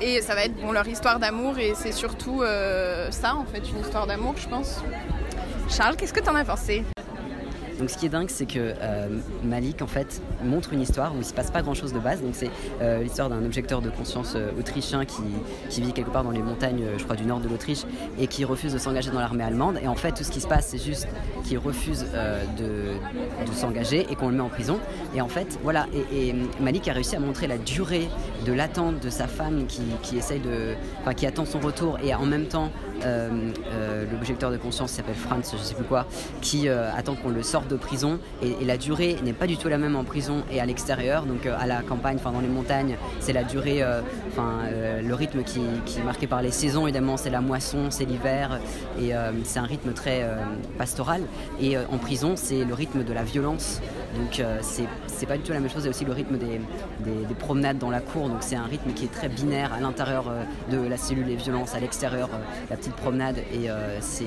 Et 0.00 0.20
ça 0.20 0.34
va 0.34 0.44
être 0.44 0.54
bon, 0.56 0.72
leur 0.72 0.86
histoire 0.86 1.18
d'amour 1.18 1.58
et 1.58 1.72
c'est 1.74 1.92
surtout 1.92 2.42
ça 3.10 3.34
en 3.34 3.44
fait, 3.44 3.62
une 3.70 3.80
histoire 3.80 4.06
d'amour 4.06 4.34
je 4.36 4.48
pense. 4.48 4.82
Charles, 5.70 5.96
qu'est-ce 5.96 6.12
que 6.12 6.20
tu 6.20 6.28
en 6.28 6.34
as 6.34 6.44
pensé? 6.44 6.84
Donc 7.78 7.90
ce 7.90 7.98
qui 7.98 8.06
est 8.06 8.10
dingue, 8.10 8.30
c'est 8.30 8.46
que 8.46 8.74
euh, 8.80 9.08
Malik 9.44 9.82
en 9.82 9.86
fait 9.86 10.22
montre 10.42 10.72
une 10.72 10.80
histoire 10.80 11.14
où 11.14 11.18
il 11.18 11.24
se 11.24 11.34
passe 11.34 11.50
pas 11.50 11.62
grand-chose 11.62 11.92
de 11.92 11.98
base. 11.98 12.22
Donc 12.22 12.34
c'est 12.34 12.50
euh, 12.80 13.02
l'histoire 13.02 13.28
d'un 13.28 13.44
objecteur 13.44 13.82
de 13.82 13.90
conscience 13.90 14.32
euh, 14.34 14.50
autrichien 14.58 15.04
qui, 15.04 15.22
vit 15.80 15.92
quelque 15.92 16.10
part 16.10 16.24
dans 16.24 16.30
les 16.30 16.42
montagnes, 16.42 16.84
je 16.96 17.04
crois, 17.04 17.16
du 17.16 17.24
nord 17.24 17.40
de 17.40 17.48
l'Autriche 17.48 17.82
et 18.18 18.26
qui 18.26 18.44
refuse 18.44 18.72
de 18.72 18.78
s'engager 18.78 19.10
dans 19.10 19.20
l'armée 19.20 19.44
allemande. 19.44 19.78
Et 19.82 19.88
en 19.88 19.94
fait, 19.94 20.12
tout 20.12 20.24
ce 20.24 20.30
qui 20.30 20.40
se 20.40 20.48
passe, 20.48 20.68
c'est 20.68 20.82
juste 20.82 21.06
qu'il 21.44 21.58
refuse 21.58 22.06
de, 22.58 22.94
s'engager 23.52 24.06
et 24.10 24.14
qu'on 24.14 24.28
le 24.28 24.36
met 24.36 24.42
en 24.42 24.48
prison. 24.48 24.78
Et 25.14 25.20
en 25.20 25.28
fait, 25.28 25.58
voilà. 25.62 25.86
Et, 26.12 26.34
Malik 26.60 26.88
a 26.88 26.92
réussi 26.92 27.16
à 27.16 27.20
montrer 27.20 27.46
la 27.46 27.58
durée 27.58 28.08
de 28.46 28.52
l'attente 28.52 29.00
de 29.00 29.10
sa 29.10 29.26
femme 29.26 29.66
qui, 29.66 29.82
qui 30.02 30.16
de, 30.16 30.74
enfin, 31.00 31.14
qui 31.14 31.26
attend 31.26 31.44
son 31.44 31.60
retour 31.60 31.98
et 32.02 32.14
en 32.14 32.26
même 32.26 32.46
temps 32.46 32.70
l'objecteur 34.12 34.50
de 34.50 34.56
conscience 34.56 34.92
s'appelle 34.92 35.14
Franz, 35.14 35.56
je 35.56 35.62
sais 35.62 35.74
plus 35.74 35.84
quoi, 35.84 36.06
qui 36.40 36.68
attend 36.68 37.14
qu'on 37.14 37.30
le 37.30 37.42
sorte 37.42 37.68
de 37.68 37.76
prison 37.76 38.18
et, 38.42 38.64
la 38.64 38.76
durée 38.76 39.16
n'est 39.22 39.32
pas 39.32 39.46
du 39.46 39.56
tout 39.56 39.68
la 39.68 39.78
même 39.78 39.96
en 39.96 40.04
prison 40.04 40.42
et 40.50 40.60
à 40.60 40.66
l'extérieur. 40.66 41.24
Donc 41.24 41.46
euh, 41.46 41.56
à 41.58 41.66
la 41.66 41.82
campagne, 41.82 42.16
enfin 42.16 42.32
dans 42.32 42.40
les 42.40 42.48
montagnes, 42.48 42.96
c'est 43.20 43.32
la 43.32 43.44
durée, 43.44 43.82
euh, 43.82 44.00
enfin 44.28 44.64
euh, 44.64 45.02
le 45.02 45.14
rythme 45.14 45.42
qui, 45.42 45.60
est 45.60 46.04
marqué 46.04 46.26
par 46.26 46.42
les 46.42 46.50
saisons 46.50 46.86
évidemment, 46.86 47.16
c'est 47.16 47.30
la 47.30 47.40
moisson, 47.40 47.90
c'est 47.90 48.04
l'hiver 48.04 48.60
et 49.00 49.12
c'est 49.44 49.58
un 49.58 49.64
rythme 49.64 49.92
très 49.92 50.26
pastoral. 50.78 51.22
Et 51.60 51.76
en 51.78 51.98
prison, 51.98 52.34
c'est 52.36 52.64
le 52.64 52.74
rythme 52.74 53.04
de 53.04 53.12
la 53.12 53.22
violence. 53.22 53.80
Donc 54.16 54.42
c'est 54.62 55.26
pas 55.26 55.36
du 55.36 55.42
tout 55.42 55.52
la 55.52 55.60
même 55.60 55.70
chose. 55.70 55.86
Et 55.86 55.88
aussi 55.88 56.04
le 56.04 56.12
rythme 56.12 56.38
des, 56.38 56.60
des, 57.00 57.34
promenades 57.34 57.78
dans 57.78 57.90
la 57.90 58.00
cour. 58.00 58.28
Donc 58.28 58.38
c'est 58.40 58.56
un 58.56 58.64
rythme 58.64 58.92
qui 58.92 59.04
est 59.04 59.12
très 59.12 59.28
binaire 59.28 59.72
à 59.72 59.80
l'intérieur 59.80 60.32
de 60.70 60.78
la 60.78 60.96
cellule 60.96 61.26
les 61.26 61.36
violences, 61.36 61.74
à 61.74 61.80
l'extérieur 61.80 62.28
la 62.70 62.76
petite 62.76 62.94
promenade. 62.94 63.38
Et 63.52 63.68
c'est 64.00 64.24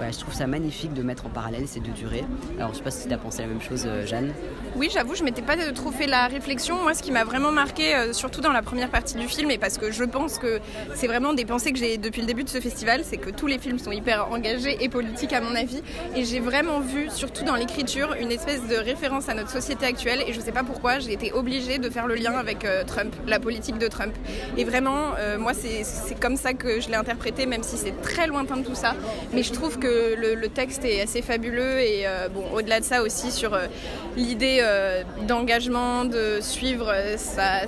je 0.00 0.18
trouve 0.18 0.34
ça 0.34 0.46
magnifique 0.46 0.92
de 0.92 1.02
mettre 1.02 1.26
en 1.26 1.30
parallèle 1.30 1.66
ces 1.66 1.80
deux 1.80 1.92
durées. 1.92 2.24
Alors 2.58 2.72
je 2.72 2.78
sais 2.78 2.84
pas 2.84 2.90
si 2.90 3.06
tu 3.06 3.14
as 3.14 3.18
pensé 3.18 3.42
la 3.42 3.48
même 3.48 3.60
chose, 3.60 3.84
euh, 3.86 4.06
Jeanne. 4.06 4.32
Oui, 4.76 4.90
j'avoue, 4.92 5.14
je 5.14 5.22
m'étais 5.22 5.42
pas 5.42 5.56
trop 5.72 5.90
fait 5.90 6.06
la 6.06 6.26
réflexion. 6.26 6.82
Moi, 6.82 6.94
ce 6.94 7.02
qui 7.02 7.12
m'a 7.12 7.24
vraiment 7.24 7.52
marqué, 7.52 7.94
euh, 7.94 8.12
surtout 8.12 8.40
dans 8.40 8.52
la 8.52 8.62
première 8.62 8.90
partie 8.90 9.16
du 9.16 9.28
film, 9.28 9.50
et 9.50 9.58
parce 9.58 9.78
que 9.78 9.92
je 9.92 10.04
pense 10.04 10.38
que 10.38 10.60
c'est 10.94 11.06
vraiment 11.06 11.32
des 11.32 11.44
pensées 11.44 11.72
que 11.72 11.78
j'ai 11.78 11.96
depuis 11.96 12.20
le 12.20 12.26
début 12.26 12.44
de 12.44 12.48
ce 12.48 12.60
festival, 12.60 13.02
c'est 13.04 13.16
que 13.16 13.30
tous 13.30 13.46
les 13.46 13.58
films 13.58 13.78
sont 13.78 13.92
hyper 13.92 14.30
engagés 14.32 14.76
et 14.80 14.88
politiques 14.88 15.32
à 15.32 15.40
mon 15.40 15.54
avis. 15.54 15.82
Et 16.16 16.24
j'ai 16.24 16.40
vraiment 16.40 16.80
vu, 16.80 17.08
surtout 17.10 17.44
dans 17.44 17.54
l'écriture, 17.54 18.14
une 18.20 18.32
espèce 18.32 18.66
de 18.66 18.76
référence 18.76 19.28
à 19.28 19.34
notre 19.34 19.50
société 19.50 19.86
actuelle. 19.86 20.22
Et 20.26 20.32
je 20.32 20.40
sais 20.40 20.52
pas 20.52 20.64
pourquoi, 20.64 20.98
j'ai 20.98 21.12
été 21.12 21.32
obligée 21.32 21.78
de 21.78 21.88
faire 21.88 22.06
le 22.06 22.14
lien 22.14 22.32
avec 22.32 22.64
euh, 22.64 22.84
Trump, 22.84 23.14
la 23.26 23.38
politique 23.38 23.78
de 23.78 23.88
Trump. 23.88 24.14
Et 24.56 24.64
vraiment, 24.64 25.12
moi, 25.38 25.52
c'est 25.54 26.20
comme 26.20 26.36
ça 26.36 26.52
que 26.54 26.80
je 26.80 26.88
l'ai 26.88 26.96
interprété, 26.96 27.46
même 27.46 27.62
si 27.62 27.76
c'est 27.76 28.00
très 28.02 28.26
lointain 28.26 28.56
de 28.56 28.64
tout 28.64 28.74
ça. 28.74 28.94
Mais 29.32 29.42
je 29.42 29.52
trouve 29.52 29.78
que 29.78 29.83
le, 29.86 30.48
texte 30.48 30.84
est 30.84 31.00
assez 31.00 31.22
fabuleux 31.22 31.80
et 31.80 32.06
euh, 32.06 32.28
bon, 32.28 32.44
au-delà 32.52 32.80
de 32.80 32.84
ça 32.84 33.02
aussi 33.02 33.32
sur 33.32 33.54
euh, 33.54 33.66
l'idée 34.16 34.58
euh, 34.60 35.02
d'engagement, 35.26 36.04
de 36.04 36.38
suivre 36.40 36.92
sa, 37.16 37.66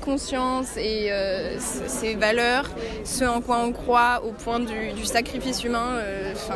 conscience 0.00 0.76
et 0.76 1.10
ses 1.58 2.14
valeurs, 2.14 2.70
ce 3.04 3.24
en 3.24 3.40
quoi 3.40 3.58
on 3.58 3.72
croit 3.72 4.22
au 4.24 4.32
point 4.32 4.60
du, 4.60 5.04
sacrifice 5.04 5.64
humain. 5.64 6.00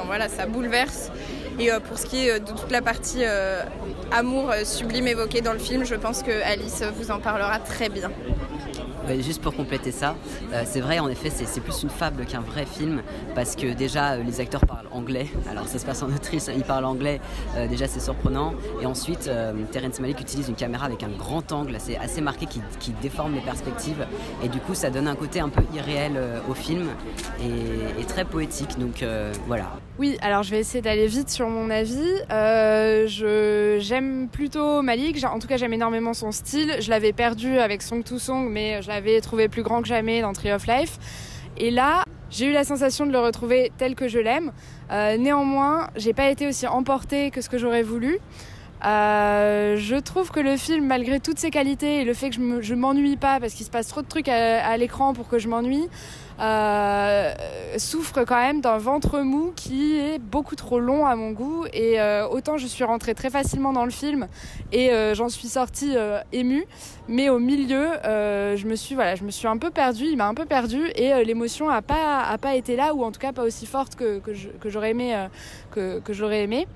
Voilà, 0.06 0.28
ça 0.28 0.46
bouleverse. 0.46 1.10
Et 1.58 1.70
pour 1.88 1.98
ce 1.98 2.06
qui 2.06 2.28
est 2.28 2.40
de 2.40 2.52
toute 2.52 2.70
la 2.70 2.82
partie 2.82 3.24
amour 4.12 4.52
sublime 4.64 5.08
évoquée 5.08 5.40
dans 5.40 5.52
le 5.52 5.58
film, 5.58 5.84
je 5.84 5.94
pense 5.94 6.22
que 6.22 6.42
Alice 6.44 6.82
vous 6.96 7.10
en 7.10 7.18
parlera 7.18 7.58
très 7.58 7.88
bien 7.88 8.10
juste 9.20 9.42
pour 9.42 9.54
compléter 9.54 9.90
ça, 9.90 10.16
euh, 10.52 10.62
c'est 10.64 10.80
vrai, 10.80 10.98
en 10.98 11.08
effet, 11.08 11.30
c'est 11.30 11.60
plus 11.60 11.82
une 11.82 11.90
fable 11.90 12.24
qu'un 12.26 12.40
vrai 12.40 12.66
film 12.66 13.02
parce 13.34 13.56
que 13.56 13.72
déjà, 13.72 14.12
euh, 14.12 14.22
les 14.22 14.40
acteurs 14.40 14.66
parlent 14.66 14.88
anglais. 14.90 15.26
Alors, 15.50 15.66
ça 15.66 15.78
se 15.78 15.86
passe 15.86 16.02
en 16.02 16.08
Autriche, 16.08 16.44
ils 16.54 16.62
parlent 16.62 16.84
anglais, 16.84 17.20
euh, 17.56 17.66
déjà, 17.66 17.86
c'est 17.86 18.00
surprenant. 18.00 18.54
Et 18.80 18.86
ensuite, 18.86 19.30
Terence 19.72 20.00
Malick 20.00 20.20
utilise 20.20 20.48
une 20.48 20.54
caméra 20.54 20.86
avec 20.86 21.02
un 21.02 21.08
grand 21.08 21.52
angle, 21.52 21.76
assez 21.76 22.20
marqué, 22.20 22.46
qui, 22.46 22.92
déforme 23.02 23.34
les 23.34 23.40
perspectives. 23.40 24.06
Et 24.42 24.48
du 24.48 24.58
coup, 24.60 24.74
ça 24.74 24.90
donne 24.90 25.08
un 25.08 25.14
côté 25.14 25.40
un 25.40 25.48
peu 25.48 25.62
irréel 25.74 26.18
au 26.48 26.54
film 26.54 26.88
et, 27.40 28.04
très 28.04 28.24
poétique. 28.24 28.78
Donc, 28.78 29.04
voilà. 29.46 29.72
Oui, 29.98 30.18
alors 30.20 30.42
je 30.42 30.50
vais 30.50 30.60
essayer 30.60 30.82
d'aller 30.82 31.06
vite 31.06 31.30
sur 31.30 31.48
mon 31.48 31.70
avis. 31.70 32.20
j'aime 33.08 34.28
plutôt 34.30 34.82
Malik, 34.82 35.24
en 35.24 35.38
tout 35.38 35.48
cas, 35.48 35.56
j'aime 35.56 35.72
énormément 35.72 36.12
son 36.12 36.32
style. 36.32 36.76
Je 36.80 36.90
l'avais 36.90 37.14
perdu 37.14 37.58
avec 37.58 37.80
Song 37.80 38.04
to 38.04 38.18
Song, 38.18 38.50
mais 38.50 38.82
je 38.82 38.88
l'avais 38.88 39.18
trouvé 39.22 39.48
plus 39.48 39.62
grand 39.62 39.80
que 39.80 39.88
jamais 39.88 40.20
dans 40.20 40.34
Tree 40.34 40.52
of 40.52 40.66
Life. 40.66 40.98
Et 41.56 41.70
là, 41.70 42.04
j'ai 42.28 42.46
eu 42.46 42.52
la 42.52 42.64
sensation 42.64 43.06
de 43.06 43.12
le 43.12 43.20
retrouver 43.20 43.72
tel 43.78 43.94
que 43.94 44.06
je 44.08 44.18
l'aime. 44.18 44.52
Euh, 44.90 45.16
néanmoins, 45.16 45.88
j'ai 45.96 46.12
pas 46.12 46.28
été 46.28 46.46
aussi 46.46 46.66
emportée 46.66 47.30
que 47.30 47.40
ce 47.40 47.48
que 47.48 47.56
j'aurais 47.56 47.82
voulu. 47.82 48.18
Euh, 48.84 49.76
je 49.78 49.96
trouve 49.96 50.30
que 50.30 50.40
le 50.40 50.56
film, 50.56 50.86
malgré 50.86 51.20
toutes 51.20 51.38
ses 51.38 51.50
qualités 51.50 52.00
et 52.00 52.04
le 52.04 52.14
fait 52.14 52.30
que 52.30 52.60
je 52.60 52.74
m'ennuie 52.74 53.16
pas, 53.16 53.40
parce 53.40 53.54
qu'il 53.54 53.66
se 53.66 53.70
passe 53.70 53.88
trop 53.88 54.02
de 54.02 54.06
trucs 54.06 54.28
à 54.28 54.76
l'écran 54.76 55.12
pour 55.14 55.28
que 55.28 55.38
je 55.38 55.48
m'ennuie, 55.48 55.88
euh, 56.38 57.32
souffre 57.78 58.24
quand 58.24 58.36
même 58.36 58.60
d'un 58.60 58.76
ventre 58.76 59.20
mou 59.20 59.54
qui 59.56 59.96
est 59.96 60.18
beaucoup 60.18 60.54
trop 60.54 60.78
long 60.78 61.06
à 61.06 61.16
mon 61.16 61.30
goût. 61.30 61.64
Et 61.72 62.00
euh, 62.00 62.28
autant 62.28 62.58
je 62.58 62.66
suis 62.66 62.84
rentrée 62.84 63.14
très 63.14 63.30
facilement 63.30 63.72
dans 63.72 63.84
le 63.84 63.90
film 63.90 64.28
et 64.72 64.90
euh, 64.90 65.14
j'en 65.14 65.28
suis 65.28 65.48
sortie 65.48 65.96
émue, 66.32 66.66
mais 67.08 67.28
au 67.28 67.38
milieu, 67.38 67.88
je 68.04 68.66
me 68.66 68.74
suis 68.76 68.94
voilà, 68.94 69.14
je 69.14 69.24
me 69.24 69.30
suis 69.30 69.46
un 69.46 69.56
peu 69.56 69.70
perdue. 69.70 70.04
Il 70.04 70.16
m'a 70.16 70.26
un 70.26 70.34
peu 70.34 70.44
perdue 70.44 70.88
et 70.94 71.24
l'émotion 71.24 71.68
a 71.68 71.82
pas 71.82 72.22
a 72.22 72.38
pas 72.38 72.54
été 72.54 72.76
là 72.76 72.94
ou 72.94 73.04
en 73.04 73.12
tout 73.12 73.20
cas 73.20 73.32
pas 73.32 73.42
aussi 73.42 73.66
forte 73.66 73.96
que 73.96 74.18
que 74.18 74.68
j'aurais 74.68 74.90
aimé 74.90 75.26
que 75.70 76.00
que 76.00 76.12
j'aurais 76.12 76.42
aimé. 76.42 76.66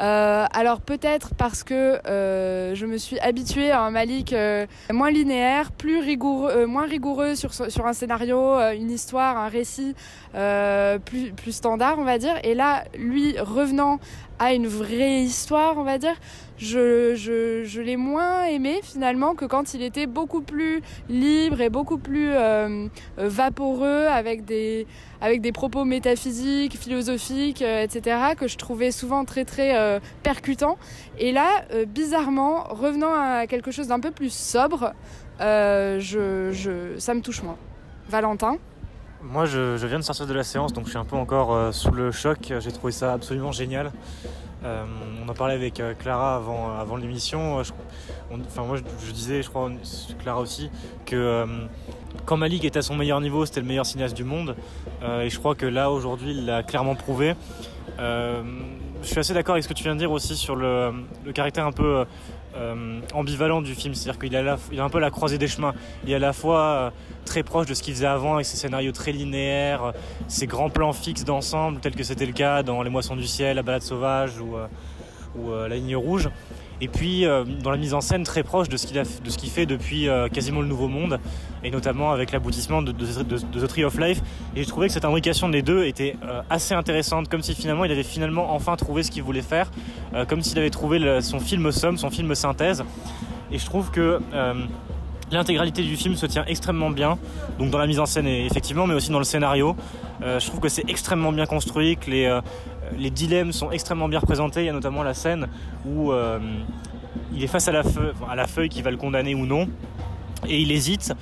Euh, 0.00 0.46
alors 0.52 0.80
peut-être 0.80 1.34
parce 1.34 1.64
que 1.64 2.00
euh, 2.06 2.74
je 2.74 2.86
me 2.86 2.98
suis 2.98 3.18
habituée 3.18 3.70
à 3.70 3.82
un 3.82 3.90
Malik 3.90 4.32
euh, 4.32 4.66
moins 4.92 5.10
linéaire, 5.10 5.72
plus 5.72 5.98
rigoureux, 5.98 6.66
moins 6.66 6.86
rigoureux 6.86 7.34
sur, 7.34 7.52
sur 7.52 7.86
un 7.86 7.92
scénario, 7.92 8.58
une 8.72 8.90
histoire, 8.90 9.36
un 9.36 9.48
récit 9.48 9.94
plus, 10.32 11.32
plus 11.32 11.52
standard, 11.52 11.98
on 11.98 12.04
va 12.04 12.18
dire. 12.18 12.34
Et 12.44 12.54
là, 12.54 12.84
lui 12.96 13.38
revenant 13.38 13.98
à 14.38 14.52
une 14.52 14.68
vraie 14.68 15.22
histoire, 15.22 15.76
on 15.78 15.82
va 15.82 15.98
dire, 15.98 16.14
je, 16.58 17.80
l'ai 17.80 17.96
moins 17.96 18.44
aimé 18.44 18.80
finalement 18.82 19.34
que 19.34 19.44
quand 19.44 19.74
il 19.74 19.82
était 19.82 20.06
beaucoup 20.06 20.42
plus 20.42 20.82
libre 21.08 21.60
et 21.60 21.70
beaucoup 21.70 21.98
plus 21.98 22.30
euh, 22.32 22.88
vaporeux 23.16 24.06
avec 24.06 24.44
des, 24.44 24.86
avec 25.20 25.40
des 25.40 25.52
propos 25.52 25.84
métaphysiques, 25.84 26.76
philosophiques, 26.76 27.62
euh, 27.62 27.82
etc., 27.82 28.34
que 28.36 28.48
je 28.48 28.56
trouvais 28.56 28.90
souvent 28.90 29.24
très 29.24 29.44
très 29.44 29.76
euh, 29.76 30.00
percutants. 30.22 30.78
Et 31.18 31.32
là, 31.32 31.64
bizarrement, 31.86 32.64
revenant 32.70 33.14
à 33.14 33.46
quelque 33.46 33.70
chose 33.70 33.88
d'un 33.88 34.00
peu 34.00 34.10
plus 34.10 34.32
sobre, 34.32 34.92
ça 35.38 35.44
me 37.14 37.20
touche 37.20 37.42
moins. 37.42 37.56
Valentin 38.08 38.58
moi, 39.20 39.46
je, 39.46 39.84
viens 39.84 39.98
de 39.98 40.04
sortir 40.04 40.28
de 40.28 40.32
la 40.32 40.44
séance, 40.44 40.72
donc 40.72 40.84
je 40.84 40.90
suis 40.90 40.98
un 40.98 41.04
peu 41.04 41.16
encore 41.16 41.74
sous 41.74 41.90
le 41.90 42.12
choc. 42.12 42.52
J'ai 42.60 42.70
trouvé 42.70 42.92
ça 42.92 43.14
absolument 43.14 43.50
génial. 43.50 43.90
Euh, 44.64 44.84
on 45.24 45.28
en 45.28 45.34
parlait 45.34 45.54
avec 45.54 45.78
euh, 45.78 45.94
Clara 45.94 46.36
avant, 46.36 46.76
avant 46.76 46.96
l'émission. 46.96 47.62
Je, 47.62 49.12
disais, 49.12 49.42
je 49.42 49.48
crois, 49.48 49.70
Clara 50.22 50.40
aussi, 50.40 50.70
que 51.06 51.16
euh, 51.16 51.46
quand 52.26 52.36
Malik 52.36 52.64
est 52.64 52.76
à 52.76 52.82
son 52.82 52.96
meilleur 52.96 53.20
niveau, 53.20 53.46
c'était 53.46 53.60
le 53.60 53.66
meilleur 53.66 53.86
cinéaste 53.86 54.16
du 54.16 54.24
monde. 54.24 54.56
et 55.02 55.30
je 55.30 55.38
crois 55.38 55.54
que 55.54 55.66
là, 55.66 55.90
aujourd'hui, 55.90 56.30
il 56.30 56.46
l'a 56.46 56.62
clairement 56.62 56.94
prouvé. 56.94 57.34
Je 59.02 59.08
suis 59.08 59.18
assez 59.18 59.34
d'accord 59.34 59.54
avec 59.54 59.64
ce 59.64 59.68
que 59.68 59.74
tu 59.74 59.84
viens 59.84 59.94
de 59.94 60.00
dire 60.00 60.10
aussi 60.10 60.36
sur 60.36 60.56
le, 60.56 60.92
caractère 61.34 61.66
un 61.66 61.72
peu 61.72 62.04
euh, 62.56 63.00
ambivalent 63.14 63.62
du 63.62 63.74
film. 63.74 63.94
C'est-à-dire 63.94 64.20
qu'il 64.20 64.36
a, 64.36 64.58
il 64.72 64.80
a 64.80 64.84
un 64.84 64.88
peu 64.88 64.98
la 64.98 65.10
croisée 65.10 65.38
des 65.38 65.48
chemins. 65.48 65.74
Il 66.04 66.10
est 66.10 66.16
à 66.16 66.18
la 66.18 66.32
fois 66.32 66.60
euh, 66.60 66.90
très 67.24 67.42
proche 67.42 67.66
de 67.66 67.74
ce 67.74 67.82
qu'il 67.82 67.94
faisait 67.94 68.06
avant 68.06 68.34
avec 68.34 68.46
ses 68.46 68.56
scénarios 68.56 68.92
très 68.92 69.12
linéaires, 69.12 69.92
ses 70.26 70.46
grands 70.46 70.70
plans 70.70 70.92
fixes 70.92 71.24
d'ensemble, 71.24 71.80
tels 71.80 71.94
que 71.94 72.02
c'était 72.02 72.26
le 72.26 72.32
cas 72.32 72.62
dans 72.62 72.82
Les 72.82 72.90
Moissons 72.90 73.16
du 73.16 73.26
Ciel, 73.26 73.56
La 73.56 73.62
Balade 73.62 73.82
Sauvage 73.82 74.38
ou, 74.40 74.56
euh, 74.56 74.66
ou 75.36 75.52
La 75.68 75.76
Ligne 75.76 75.96
Rouge 75.96 76.28
et 76.80 76.88
puis 76.88 77.24
euh, 77.24 77.44
dans 77.44 77.70
la 77.70 77.76
mise 77.76 77.94
en 77.94 78.00
scène 78.00 78.22
très 78.22 78.42
proche 78.42 78.68
de 78.68 78.76
ce 78.76 78.86
qu'il 78.86 79.50
fait 79.50 79.66
depuis 79.66 80.08
euh, 80.08 80.28
quasiment 80.28 80.60
le 80.60 80.68
Nouveau 80.68 80.88
Monde, 80.88 81.18
et 81.64 81.70
notamment 81.70 82.12
avec 82.12 82.32
l'aboutissement 82.32 82.82
de, 82.82 82.92
The 82.92 83.66
Tree 83.66 83.84
of 83.84 83.98
Life. 83.98 84.20
Et 84.54 84.62
j'ai 84.62 84.66
trouvé 84.66 84.86
que 84.86 84.92
cette 84.92 85.04
imbrication 85.04 85.48
des 85.48 85.62
deux 85.62 85.84
était 85.84 86.16
euh, 86.24 86.42
assez 86.50 86.74
intéressante, 86.74 87.28
comme 87.28 87.42
si 87.42 87.54
finalement 87.54 87.84
il 87.84 87.92
avait 87.92 88.02
finalement 88.02 88.54
enfin 88.54 88.76
trouvé 88.76 89.02
ce 89.02 89.10
qu'il 89.10 89.22
voulait 89.22 89.42
faire, 89.42 89.70
comme 90.28 90.42
s'il 90.42 90.58
avait 90.58 90.70
trouvé 90.70 91.20
son 91.20 91.40
film 91.40 91.70
somme, 91.72 91.98
son 91.98 92.10
film 92.10 92.34
synthèse. 92.34 92.84
Et 93.50 93.58
je 93.58 93.64
trouve 93.64 93.90
que 93.90 94.20
L'intégralité 95.30 95.82
du 95.82 95.94
film 95.94 96.14
se 96.14 96.24
tient 96.24 96.46
extrêmement 96.46 96.88
bien, 96.88 97.18
donc 97.58 97.68
dans 97.68 97.76
la 97.76 97.86
mise 97.86 98.00
en 98.00 98.06
scène 98.06 98.26
effectivement, 98.26 98.86
mais 98.86 98.94
aussi 98.94 99.10
dans 99.10 99.18
le 99.18 99.26
scénario. 99.26 99.76
je 100.22 100.46
trouve 100.46 100.60
que 100.60 100.70
c'est 100.70 100.88
extrêmement 100.88 101.32
bien 101.32 101.44
construit, 101.44 101.98
que 101.98 102.10
les, 102.10 102.40
les 102.96 103.10
dilemmes 103.10 103.52
sont 103.52 103.70
extrêmement 103.70 104.08
bien 104.08 104.20
représentés. 104.20 104.62
Il 104.62 104.66
y 104.66 104.70
a 104.70 104.72
notamment 104.72 105.02
la 105.02 105.14
scène 105.14 105.48
où 105.86 106.12
il 107.34 107.42
est 107.42 107.48
face 107.48 107.68
à 107.68 107.72
la, 107.72 107.82
feuille, 107.82 108.12
à 108.28 108.36
la 108.36 108.46
feuille 108.46 108.68
qui 108.68 108.82
va 108.82 108.90
le 108.90 108.96
condamner 108.96 109.34
ou 109.34 109.46
non, 109.46 109.68
et 110.46 110.60
il 110.60 110.72
hésite. 110.72 111.12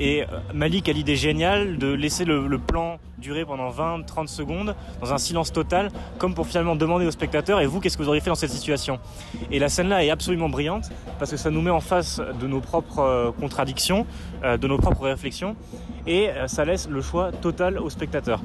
Et 0.00 0.22
euh, 0.22 0.26
Malik 0.54 0.88
a 0.88 0.92
l'idée 0.92 1.16
géniale 1.16 1.78
de 1.78 1.92
laisser 1.92 2.24
le, 2.24 2.58
plan 2.58 2.98
durer 3.18 3.44
pendant 3.44 3.70
20-30 3.70 4.26
secondes 4.26 4.74
dans 5.00 5.12
un 5.12 5.18
silence 5.18 5.52
total, 5.52 5.90
comme 6.18 6.34
pour 6.34 6.46
finalement 6.46 6.76
demander 6.76 7.06
au 7.06 7.10
spectateur 7.10 7.60
et 7.60 7.66
vous, 7.66 7.80
qu'est-ce 7.80 7.96
que 7.96 8.02
vous 8.02 8.08
auriez 8.08 8.20
fait 8.20 8.30
dans 8.30 8.36
cette 8.36 8.50
situation? 8.50 8.98
Et 9.50 9.58
la 9.58 9.68
scène-là 9.68 10.04
est 10.04 10.10
absolument 10.10 10.48
brillante 10.48 10.90
parce 11.18 11.30
que 11.30 11.36
ça 11.36 11.50
nous 11.50 11.62
met 11.62 11.70
en 11.70 11.80
face 11.80 12.20
de 12.40 12.46
nos 12.46 12.60
propres 12.60 12.98
euh, 13.00 13.30
contradictions, 13.32 14.06
euh, 14.42 14.56
de 14.56 14.66
nos 14.66 14.78
propres 14.78 15.04
réflexions, 15.04 15.56
et 16.06 16.30
ça 16.46 16.64
laisse 16.64 16.88
le 16.88 17.00
choix 17.00 17.30
total 17.30 17.78
au 17.78 17.88
spectateur. 17.88 18.40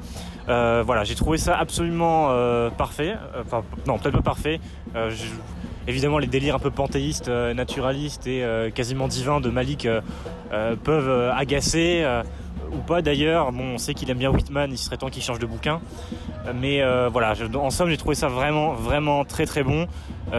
voilà, 0.46 1.02
j'ai 1.02 1.16
trouvé 1.16 1.38
ça 1.38 1.56
absolument 1.58 2.28
parfait. 2.76 3.16
Enfin, 3.40 3.64
non, 3.84 3.98
peut-être 3.98 4.14
pas 4.14 4.22
parfait. 4.22 4.60
Évidemment, 5.88 6.18
les 6.18 6.26
délires 6.26 6.54
un 6.54 6.58
peu 6.58 6.70
panthéistes, 6.70 7.28
euh, 7.28 7.54
naturalistes 7.54 8.26
et 8.26 8.44
euh, 8.44 8.68
quasiment 8.68 9.08
divins 9.08 9.40
de 9.40 9.48
Malik 9.48 9.86
euh, 9.86 10.76
peuvent 10.84 11.32
agacer 11.34 12.06
ou 12.70 12.76
pas 12.76 13.00
d'ailleurs. 13.00 13.52
Bon, 13.52 13.64
on 13.74 13.78
sait 13.78 13.94
qu'il 13.94 14.10
aime 14.10 14.18
bien 14.18 14.30
Whitman, 14.30 14.70
il 14.70 14.76
serait 14.76 14.98
temps 14.98 15.08
qu'il 15.08 15.22
change 15.22 15.38
de 15.38 15.46
bouquin. 15.46 15.80
Mais 16.54 16.82
voilà, 17.10 17.34
en 17.54 17.70
somme, 17.70 17.88
j'ai 17.88 17.96
trouvé 17.96 18.14
ça 18.14 18.28
vraiment, 18.28 18.72
vraiment 18.72 19.24
très 19.24 19.46
très 19.46 19.62
bon. 19.62 19.86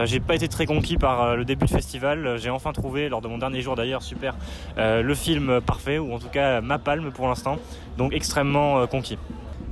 j'ai 0.04 0.20
pas 0.20 0.36
été 0.36 0.46
très 0.46 0.66
conquis 0.66 0.96
par 0.96 1.36
le 1.36 1.44
début 1.44 1.66
de 1.66 1.70
festival. 1.70 2.36
J'ai 2.38 2.50
enfin 2.50 2.72
trouvé, 2.72 3.08
lors 3.08 3.20
de 3.20 3.28
mon 3.28 3.38
dernier 3.38 3.60
jour 3.60 3.74
d'ailleurs, 3.74 4.02
super, 4.02 4.36
le 4.76 5.14
film 5.14 5.60
parfait, 5.60 5.98
ou 5.98 6.12
en 6.14 6.18
tout 6.18 6.28
cas 6.28 6.60
ma 6.60 6.78
palme 6.78 7.10
pour 7.10 7.26
l'instant. 7.26 7.58
Donc 7.98 8.12
extrêmement 8.12 8.86
conquis. 8.86 9.18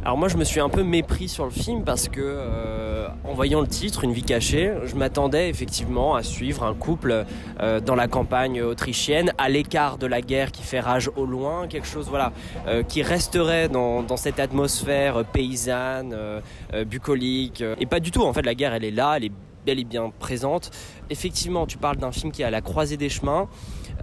Alors 0.05 0.17
moi 0.17 0.29
je 0.29 0.37
me 0.37 0.45
suis 0.45 0.61
un 0.61 0.69
peu 0.69 0.85
mépris 0.85 1.29
sur 1.29 1.45
le 1.45 1.51
film 1.51 1.83
parce 1.83 2.09
que 2.09 2.21
euh, 2.23 3.09
en 3.25 3.35
voyant 3.35 3.61
le 3.61 3.67
titre 3.67 4.05
Une 4.05 4.13
vie 4.13 4.23
cachée, 4.23 4.73
je 4.87 4.95
m'attendais 4.95 5.51
effectivement 5.51 6.15
à 6.15 6.23
suivre 6.23 6.63
un 6.63 6.73
couple 6.73 7.25
euh, 7.61 7.81
dans 7.81 7.97
la 7.97 8.07
campagne 8.07 8.63
autrichienne, 8.63 9.33
à 9.39 9.49
l'écart 9.49 9.99
de 9.99 10.07
la 10.07 10.21
guerre 10.21 10.53
qui 10.53 10.63
fait 10.63 10.81
rage 10.81 11.11
au 11.17 11.27
loin, 11.27 11.67
quelque 11.67 11.87
chose 11.87 12.07
voilà 12.09 12.33
euh, 12.69 12.83
qui 12.83 13.03
resterait 13.03 13.69
dans, 13.69 14.17
cette 14.17 14.41
atmosphère 14.41 15.25
paysanne, 15.25 16.17
bucolique 16.87 17.63
et 17.79 17.87
pas 17.87 18.01
du 18.01 18.11
tout 18.11 18.23
en 18.23 18.33
fait 18.33 18.43
la 18.43 18.55
guerre 18.55 18.75
elle 18.75 18.85
est 18.85 18.91
là, 18.91 19.15
elle 19.17 19.25
est 19.25 19.33
bel 19.67 19.79
et 19.79 19.85
bien 19.85 20.11
présente. 20.19 20.71
Effectivement, 21.11 21.67
tu 21.67 21.77
parles 21.77 21.99
d'un 21.99 22.13
film 22.13 22.33
qui 22.33 22.43
est 22.43 22.45
à 22.47 22.51
la 22.51 22.63
croisée 22.63 22.97
des 22.97 23.11
chemins. 23.11 23.49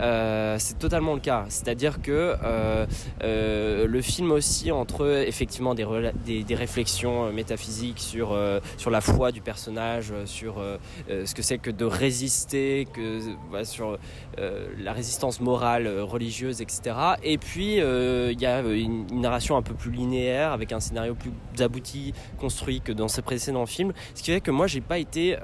Euh, 0.02 0.56
c'est 0.60 0.78
totalement 0.78 1.14
le 1.14 1.20
cas. 1.20 1.46
C'est-à-dire 1.50 2.02
que 2.02 2.36
euh, 2.44 2.86
euh, 3.24 3.88
le 3.88 4.02
film 4.02 4.32
aussi 4.32 4.72
entre 4.72 5.24
effectivement 5.28 5.74
des, 5.74 6.44
des, 6.44 6.56
réflexions 6.56 7.32
métaphysiques 7.32 8.00
sur, 8.00 8.38
sur 8.78 8.90
la 8.90 9.02
foi 9.02 9.32
du 9.32 9.42
personnage, 9.42 10.14
sur 10.25 10.64
ce 11.10 11.34
que 11.34 11.42
c'est 11.42 11.58
que 11.58 11.70
de 11.70 11.86
résister, 11.86 12.88
que, 12.94 13.20
sur 13.64 13.98
la 14.38 14.94
résistance 14.94 15.42
morale, 15.42 15.88
religieuse, 16.00 16.62
etc. 16.62 16.96
Et 17.24 17.38
puis 17.38 17.75
il 17.75 18.42
y 18.42 18.46
a 18.46 18.62
une, 18.62 19.06
narration 19.22 19.58
un 19.58 19.62
peu 19.62 19.74
plus 19.74 19.92
linéaire 19.92 20.52
avec 20.52 20.72
un 20.72 20.80
scénario 20.80 21.16
plus 21.16 21.32
abouti, 21.62 22.14
construit 22.40 22.82
que 22.82 22.92
dans 22.92 23.08
ses 23.08 23.22
précédents 23.22 23.66
films. 23.66 23.94
Ce 24.14 24.24
qui 24.24 24.32
fait 24.32 24.42
que 24.42 24.52
moi 24.52 24.68
j'ai 24.68 24.82
pas 24.82 24.98
été 24.98 25.38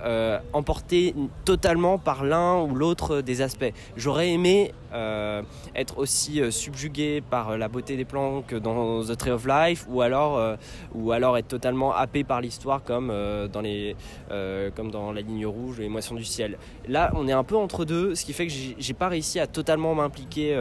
emporté 0.54 1.14
totalement 1.46 1.98
par 1.98 2.24
l'un 2.24 2.62
ou 2.62 2.76
l'autre 2.76 3.22
des 3.22 3.42
aspects. 3.42 3.74
J'aurais 3.98 4.32
aimé 4.32 4.41
mais 4.42 4.72
euh, 4.94 5.42
être 5.74 6.00
aussi 6.00 6.42
euh, 6.42 6.52
subjugué 6.52 7.22
par 7.22 7.52
euh, 7.52 7.58
la 7.58 7.70
beauté 7.70 7.96
des 7.96 8.04
plans 8.04 8.42
que 8.42 8.58
dans 8.58 9.04
The 9.04 9.16
Tree 9.16 9.32
of 9.32 9.48
Life 9.48 9.86
ou 9.90 10.02
alors, 10.02 10.58
ou 10.94 11.12
alors 11.12 11.38
être 11.38 11.48
totalement 11.48 11.94
happé 11.94 12.24
par 12.24 12.42
l'histoire 12.42 12.84
comme, 12.84 13.08
dans 13.52 13.62
les, 13.62 13.96
comme 14.76 14.92
dans 14.92 15.12
La 15.12 15.22
Ligne 15.22 15.46
Rouge 15.46 15.80
Les 15.80 15.90
Moissons 15.90 16.16
du 16.16 16.26
Ciel. 16.26 16.58
Là, 16.88 17.12
on 17.16 17.28
est 17.28 17.34
un 17.34 17.44
peu 17.44 17.56
entre 17.56 17.86
deux, 17.86 18.16
ce 18.16 18.26
qui 18.26 18.34
fait 18.34 18.48
que 18.48 18.54
j'ai 18.78 18.94
pas 18.94 19.08
réussi 19.08 19.40
à 19.40 19.48
totalement 19.48 19.96
m'impliquer 19.96 20.56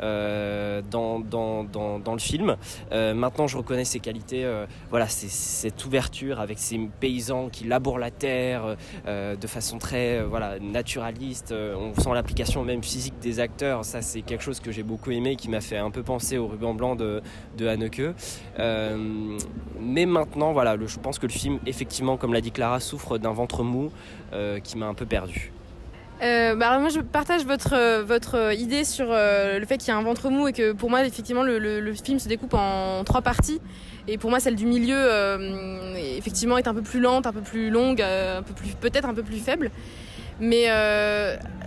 dans, 0.00 1.20
dans, 1.20 1.64
dans, 1.64 2.12
le 2.12 2.18
film. 2.18 2.56
maintenant, 2.92 3.46
je 3.46 3.56
reconnais 3.56 3.84
ses 3.84 4.00
qualités. 4.00 4.48
voilà, 4.90 5.06
cette 5.08 5.84
ouverture 5.84 6.40
avec 6.40 6.58
ces 6.58 6.78
paysans 7.00 7.48
qui 7.48 7.64
labourent 7.64 7.98
la 7.98 8.10
terre 8.10 8.76
de 9.06 9.46
façon 9.46 9.78
très 9.78 10.22
voilà, 10.22 10.58
naturaliste. 10.58 11.52
on 11.52 11.94
sent 11.94 12.10
l'application 12.12 12.64
même 12.64 12.82
physique 12.82 13.18
des 13.20 13.40
ça 13.82 14.02
c'est 14.02 14.22
quelque 14.22 14.42
chose 14.42 14.60
que 14.60 14.70
j'ai 14.70 14.82
beaucoup 14.82 15.10
aimé, 15.10 15.36
qui 15.36 15.48
m'a 15.48 15.60
fait 15.60 15.78
un 15.78 15.90
peu 15.90 16.02
penser 16.02 16.38
au 16.38 16.46
ruban 16.46 16.74
blanc 16.74 16.96
de, 16.96 17.22
de. 17.56 17.66
Euh, 18.58 19.38
mais 19.80 20.06
maintenant, 20.06 20.52
voilà, 20.52 20.76
je 20.84 20.98
pense 20.98 21.18
que 21.18 21.26
le 21.26 21.32
film, 21.32 21.58
effectivement, 21.66 22.16
comme 22.16 22.32
l'a 22.32 22.40
dit 22.40 22.52
Clara, 22.52 22.80
souffre 22.80 23.18
d'un 23.18 23.32
ventre 23.32 23.62
mou 23.62 23.90
euh, 24.32 24.60
qui 24.60 24.76
m'a 24.78 24.86
un 24.86 24.94
peu 24.94 25.06
perdu. 25.06 25.52
Euh, 26.22 26.54
bah 26.54 26.78
moi 26.78 26.88
je 26.88 27.00
partage 27.00 27.44
votre, 27.44 28.54
idée 28.56 28.84
sur 28.84 29.08
le 29.08 29.62
fait 29.68 29.76
qu'il 29.76 29.88
y 29.88 29.90
a 29.90 29.98
un 29.98 30.02
ventre 30.02 30.30
mou 30.30 30.48
et 30.48 30.54
que 30.54 30.72
pour 30.72 30.88
moi 30.88 31.04
effectivement 31.04 31.42
le, 31.42 31.92
film 31.92 32.18
se 32.18 32.26
découpe 32.26 32.54
en 32.54 33.04
trois 33.04 33.20
parties 33.20 33.60
et 34.08 34.16
pour 34.16 34.30
moi 34.30 34.40
celle 34.40 34.56
du 34.56 34.64
milieu 34.64 34.96
effectivement 36.16 36.56
est 36.56 36.68
un 36.68 36.72
peu 36.72 36.80
plus 36.80 37.00
lente, 37.00 37.26
un 37.26 37.34
peu 37.34 37.42
plus 37.42 37.68
longue, 37.68 38.00
un 38.00 38.42
peu 38.42 38.54
peut-être 38.80 39.06
un 39.06 39.12
peu 39.12 39.22
plus 39.22 39.36
faible 39.36 39.70
mais 40.40 40.68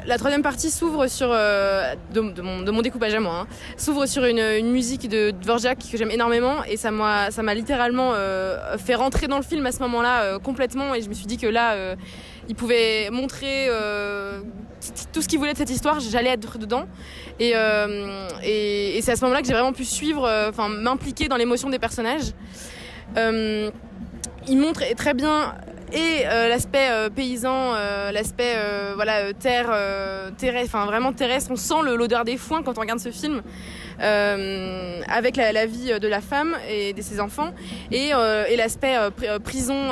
la 0.10 0.18
troisième 0.18 0.42
partie 0.42 0.72
s'ouvre 0.72 1.08
sur, 1.08 1.30
euh, 1.32 1.94
de, 2.14 2.42
mon, 2.42 2.82
découpage 2.82 3.14
à 3.14 3.20
moi, 3.20 3.42
hein, 3.42 3.48
s'ouvre 3.78 4.06
sur 4.06 4.26
une, 4.26 4.72
musique 4.72 5.08
de 5.08 5.32
Dvorak 5.32 5.80
que 5.80 5.98
j'aime 5.98 6.12
énormément 6.12 6.64
et 6.64 6.78
ça 6.78 6.92
m'a, 6.92 7.32
ça 7.32 7.44
m'a 7.44 7.54
littéralement 7.54 8.12
euh, 8.14 8.78
fait 8.78 8.96
rentrer 8.96 9.28
dans 9.28 9.38
le 9.38 9.44
film 9.44 9.66
à 9.66 9.72
ce 9.72 9.80
moment-là 9.80 10.22
euh, 10.24 10.40
complètement 10.40 10.96
et 10.96 11.02
je 11.02 11.10
me 11.10 11.14
suis 11.14 11.28
dit 11.28 11.38
que 11.38 11.48
là, 11.48 11.96
il 12.48 12.56
pouvait 12.56 13.10
montrer 13.12 13.70
tout 15.14 15.22
ce 15.22 15.28
qu'il 15.28 15.38
voulait 15.40 15.54
de 15.54 15.58
cette 15.58 15.70
histoire, 15.70 16.00
j'allais 16.00 16.32
être 16.32 16.58
dedans 16.58 16.86
et, 17.40 17.54
et, 18.44 19.02
c'est 19.02 19.12
à 19.12 19.16
ce 19.16 19.22
moment-là 19.22 19.42
que 19.42 19.48
j'ai 19.48 19.54
vraiment 19.54 19.74
pu 19.74 19.86
suivre, 19.86 20.28
enfin 20.50 20.70
m'impliquer 20.70 21.28
dans 21.28 21.38
l'émotion 21.38 21.70
des 21.70 21.80
personnages. 21.80 22.34
il 23.16 24.58
montre 24.58 24.84
très 24.96 25.14
bien 25.14 25.54
et 25.92 26.26
euh, 26.26 26.48
l'aspect 26.48 26.90
euh, 26.90 27.10
paysan, 27.10 27.74
euh, 27.74 28.12
l'aspect 28.12 28.56
voilà 28.96 29.34
terre, 29.34 29.72
terrestre, 30.38 30.76
enfin 30.76 30.86
vraiment 30.86 31.14
terrestre. 31.14 31.52
On 31.52 31.56
sent 31.56 31.82
l'odeur 31.84 32.26
des 32.26 32.38
foins 32.38 32.64
quand 32.64 32.78
on 32.78 32.82
regarde 32.82 33.00
ce 33.00 33.12
film, 33.12 33.42
avec 34.00 35.36
la, 35.38 35.66
vie 35.66 36.00
de 36.00 36.08
la 36.08 36.22
femme 36.22 36.56
et 36.70 36.94
de 36.94 37.02
ses 37.02 37.20
enfants, 37.20 37.54
et, 37.92 38.10
et 38.50 38.56
l'aspect 38.56 38.96
prison 39.44 39.90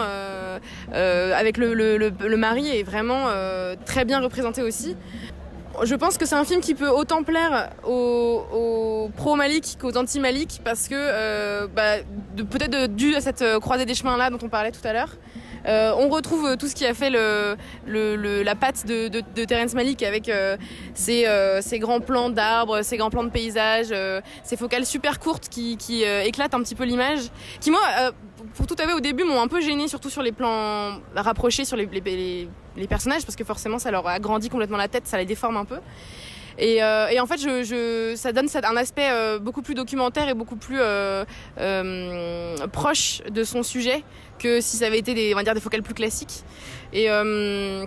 avec 0.92 1.58
le, 1.58 1.74
le, 1.74 1.98
le, 1.98 2.38
mari 2.38 2.70
est 2.70 2.84
vraiment 2.84 3.28
très 3.86 4.06
bien 4.06 4.20
représenté 4.20 4.62
aussi 4.62 4.96
je 5.84 5.96
pense 5.96 6.18
que 6.18 6.26
c'est 6.26 6.36
un 6.36 6.46
film 6.46 6.62
qui 6.62 6.76
peut 6.76 6.90
autant 6.90 7.24
plaire 7.24 7.72
aux, 7.86 9.10
pro-Malik 9.16 9.78
qu'aux 9.80 9.96
anti-Malik 9.98 10.62
parce 10.64 10.88
que 10.88 11.66
bah, 11.68 11.98
peut-être 12.36 12.88
dû 12.88 13.16
à 13.16 13.22
cette 13.22 13.44
croisée 13.60 13.86
des 13.86 13.96
chemins 13.96 14.18
là 14.18 14.30
dont 14.30 14.40
on 14.42 14.50
parlait 14.50 14.72
tout 14.72 14.86
à 14.86 14.94
l'heure. 14.94 15.10
Euh, 15.68 15.92
on 15.98 16.08
retrouve 16.10 16.56
tout 16.58 16.68
ce 16.68 16.76
qui 16.76 16.86
a 16.86 16.94
fait 16.94 17.10
la 17.10 18.56
patte 18.56 18.86
de, 18.86 19.08
de, 19.10 19.46
Terence 19.46 19.74
Malick 19.74 20.02
avec 20.04 20.30
euh, 20.30 20.56
euh, 21.10 21.62
ses, 21.62 21.80
grands 21.80 22.00
plans 22.00 22.30
d'arbres, 22.30 22.82
ses 22.84 22.98
grands 22.98 23.10
plans 23.10 23.24
de 23.24 23.30
paysages, 23.30 23.94
ses 24.44 24.58
focales 24.58 24.86
super 24.86 25.20
courtes 25.20 25.50
qui, 25.50 26.04
éclatent 26.26 26.54
un 26.54 26.62
petit 26.62 26.76
peu 26.76 26.86
l'image. 26.86 27.30
Qui 27.60 27.72
moi, 27.72 27.82
pour 28.56 28.68
tout 28.68 28.76
à 28.80 28.86
fait 28.86 28.94
au 28.94 29.00
début, 29.00 29.24
m'ont 29.24 29.42
un 29.42 29.48
peu 29.48 29.62
gêné, 29.62 29.88
surtout 29.88 30.10
sur 30.10 30.22
les 30.22 30.32
plans 30.32 31.00
rapprochés 31.16 31.66
sur 31.66 31.78
les, 31.78 31.88
personnages, 32.88 33.24
parce 33.26 33.36
que 33.36 33.44
forcément 33.44 33.80
ça 33.80 33.92
leur 33.92 34.08
agrandit 34.08 34.50
complètement 34.50 34.78
la 34.78 34.88
tête, 34.88 35.08
ça 35.08 35.18
les 35.18 35.26
déforme 35.26 35.58
un 35.58 35.66
peu. 35.66 35.80
Et, 36.60 36.82
en 36.82 37.26
fait, 37.28 37.38
ça 38.16 38.32
donne 38.32 38.48
un 38.64 38.78
aspect 38.78 39.40
beaucoup 39.40 39.62
plus 39.62 39.76
documentaire 39.76 40.30
et 40.30 40.34
beaucoup 40.34 40.56
plus 40.56 40.80
proche 42.72 43.22
de 43.30 43.44
son 43.44 43.64
sujet 43.64 44.04
que 44.38 44.62
si 44.62 44.78
ça 44.78 44.86
avait 44.86 45.00
été 45.00 45.14
des, 45.14 45.34
focales 45.60 45.84
plus 45.84 45.94
classiques. 45.94 46.44
Et, 46.94 47.10
euh, 47.10 47.86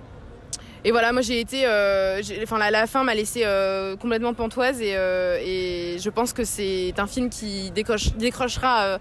voilà, 0.91 1.13
moi 1.13 1.21
j'ai 1.21 1.41
été, 1.41 1.67
euh, 1.67 2.23
enfin 2.43 2.59
la, 2.71 2.87
fin 2.87 3.05
m'a 3.05 3.15
laissé 3.15 3.43
euh, 3.45 3.97
complètement 3.97 4.33
pantoise 4.33 4.81
et, 4.81 5.97
je 5.99 6.11
pense 6.11 6.33
que 6.33 6.45
c'est 6.45 6.95
un 6.99 7.07
film 7.07 7.29
qui 7.29 7.71
décrochera 7.71 8.99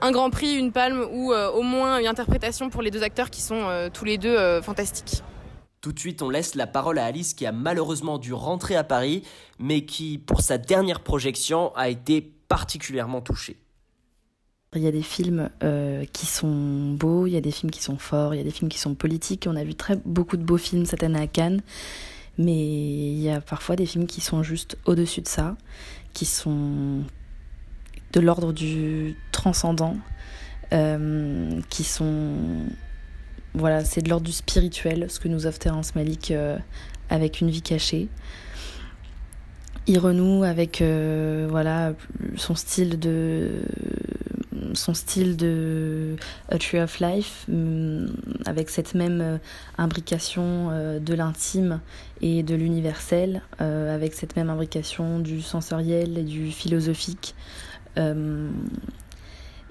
un 0.00 0.10
grand 0.12 0.30
prix, 0.30 0.54
une 0.54 0.72
palme 0.72 1.04
ou 1.12 1.32
au 1.32 1.62
moins 1.62 1.98
une 1.98 2.06
interprétation 2.06 2.70
pour 2.70 2.82
les 2.82 2.90
deux 2.90 3.02
acteurs 3.02 3.30
qui 3.30 3.42
sont 3.42 3.90
tous 3.92 4.04
les 4.04 4.18
deux 4.18 4.60
fantastiques. 4.62 5.22
Tout 5.80 5.92
de 5.92 5.98
suite, 5.98 6.20
on 6.20 6.28
laisse 6.28 6.54
la 6.56 6.66
parole 6.66 6.98
à 6.98 7.06
Alice 7.06 7.32
qui 7.32 7.46
a 7.46 7.52
malheureusement 7.52 8.18
dû 8.18 8.34
rentrer 8.34 8.76
à 8.76 8.84
Paris, 8.84 9.22
mais 9.58 9.86
qui, 9.86 10.18
pour 10.18 10.42
sa 10.42 10.58
dernière 10.58 11.00
projection, 11.00 11.74
a 11.74 11.88
été 11.88 12.20
particulièrement 12.20 13.22
touchée. 13.22 13.56
Il 14.76 14.82
y 14.82 14.86
a 14.86 14.92
des 14.92 15.02
films 15.02 15.48
euh, 15.62 16.04
qui 16.12 16.26
sont 16.26 16.92
beaux, 16.92 17.26
il 17.26 17.32
y 17.32 17.36
a 17.36 17.40
des 17.40 17.50
films 17.50 17.70
qui 17.70 17.82
sont 17.82 17.98
forts, 17.98 18.34
il 18.34 18.38
y 18.38 18.40
a 18.40 18.44
des 18.44 18.50
films 18.50 18.68
qui 18.68 18.78
sont 18.78 18.94
politiques. 18.94 19.46
On 19.50 19.56
a 19.56 19.64
vu 19.64 19.74
très 19.74 19.96
beaucoup 20.04 20.36
de 20.36 20.44
beaux 20.44 20.58
films 20.58 20.84
cette 20.84 21.02
année 21.02 21.18
à 21.18 21.26
Cannes. 21.26 21.62
Mais 22.38 22.52
il 22.52 23.20
y 23.20 23.30
a 23.30 23.40
parfois 23.40 23.74
des 23.74 23.86
films 23.86 24.06
qui 24.06 24.20
sont 24.20 24.42
juste 24.42 24.76
au-dessus 24.84 25.22
de 25.22 25.28
ça, 25.28 25.56
qui 26.12 26.24
sont 26.24 27.02
de 28.12 28.20
l'ordre 28.20 28.52
du 28.52 29.16
transcendant, 29.40 29.96
euh, 30.74 31.60
qui 31.70 31.82
sont. 31.82 32.34
Voilà, 33.54 33.84
c'est 33.86 34.02
de 34.02 34.10
l'ordre 34.10 34.26
du 34.26 34.32
spirituel, 34.32 35.06
ce 35.08 35.18
que 35.18 35.28
nous 35.28 35.46
offre 35.46 35.58
Terrence 35.58 35.94
Malik 35.94 36.30
euh, 36.30 36.58
avec 37.08 37.40
Une 37.40 37.48
vie 37.48 37.62
cachée. 37.62 38.08
Il 39.86 39.98
renoue 39.98 40.44
avec 40.44 40.82
euh, 40.82 41.46
voilà, 41.50 41.94
son 42.36 42.54
style 42.54 42.98
de 42.98 43.62
son 44.74 44.92
style 44.92 45.38
de 45.38 46.16
A 46.50 46.58
Tree 46.58 46.80
of 46.80 47.00
Life, 47.00 47.46
mm, 47.48 48.08
avec 48.44 48.68
cette 48.68 48.94
même 48.94 49.40
imbrication 49.78 50.68
de 51.00 51.14
l'intime 51.14 51.80
et 52.20 52.42
de 52.42 52.54
l'universel, 52.54 53.40
avec 53.58 54.12
cette 54.12 54.36
même 54.36 54.50
imbrication 54.50 55.18
du 55.18 55.40
sensoriel 55.40 56.18
et 56.18 56.24
du 56.24 56.52
philosophique. 56.52 57.34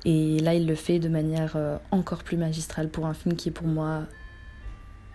Et 0.05 0.39
là, 0.39 0.53
il 0.53 0.67
le 0.67 0.75
fait 0.75 0.99
de 0.99 1.09
manière 1.09 1.53
euh, 1.55 1.77
encore 1.91 2.23
plus 2.23 2.37
magistrale 2.37 2.89
pour 2.89 3.05
un 3.05 3.13
film 3.13 3.35
qui 3.35 3.49
est 3.49 3.51
pour 3.51 3.67
moi 3.67 4.03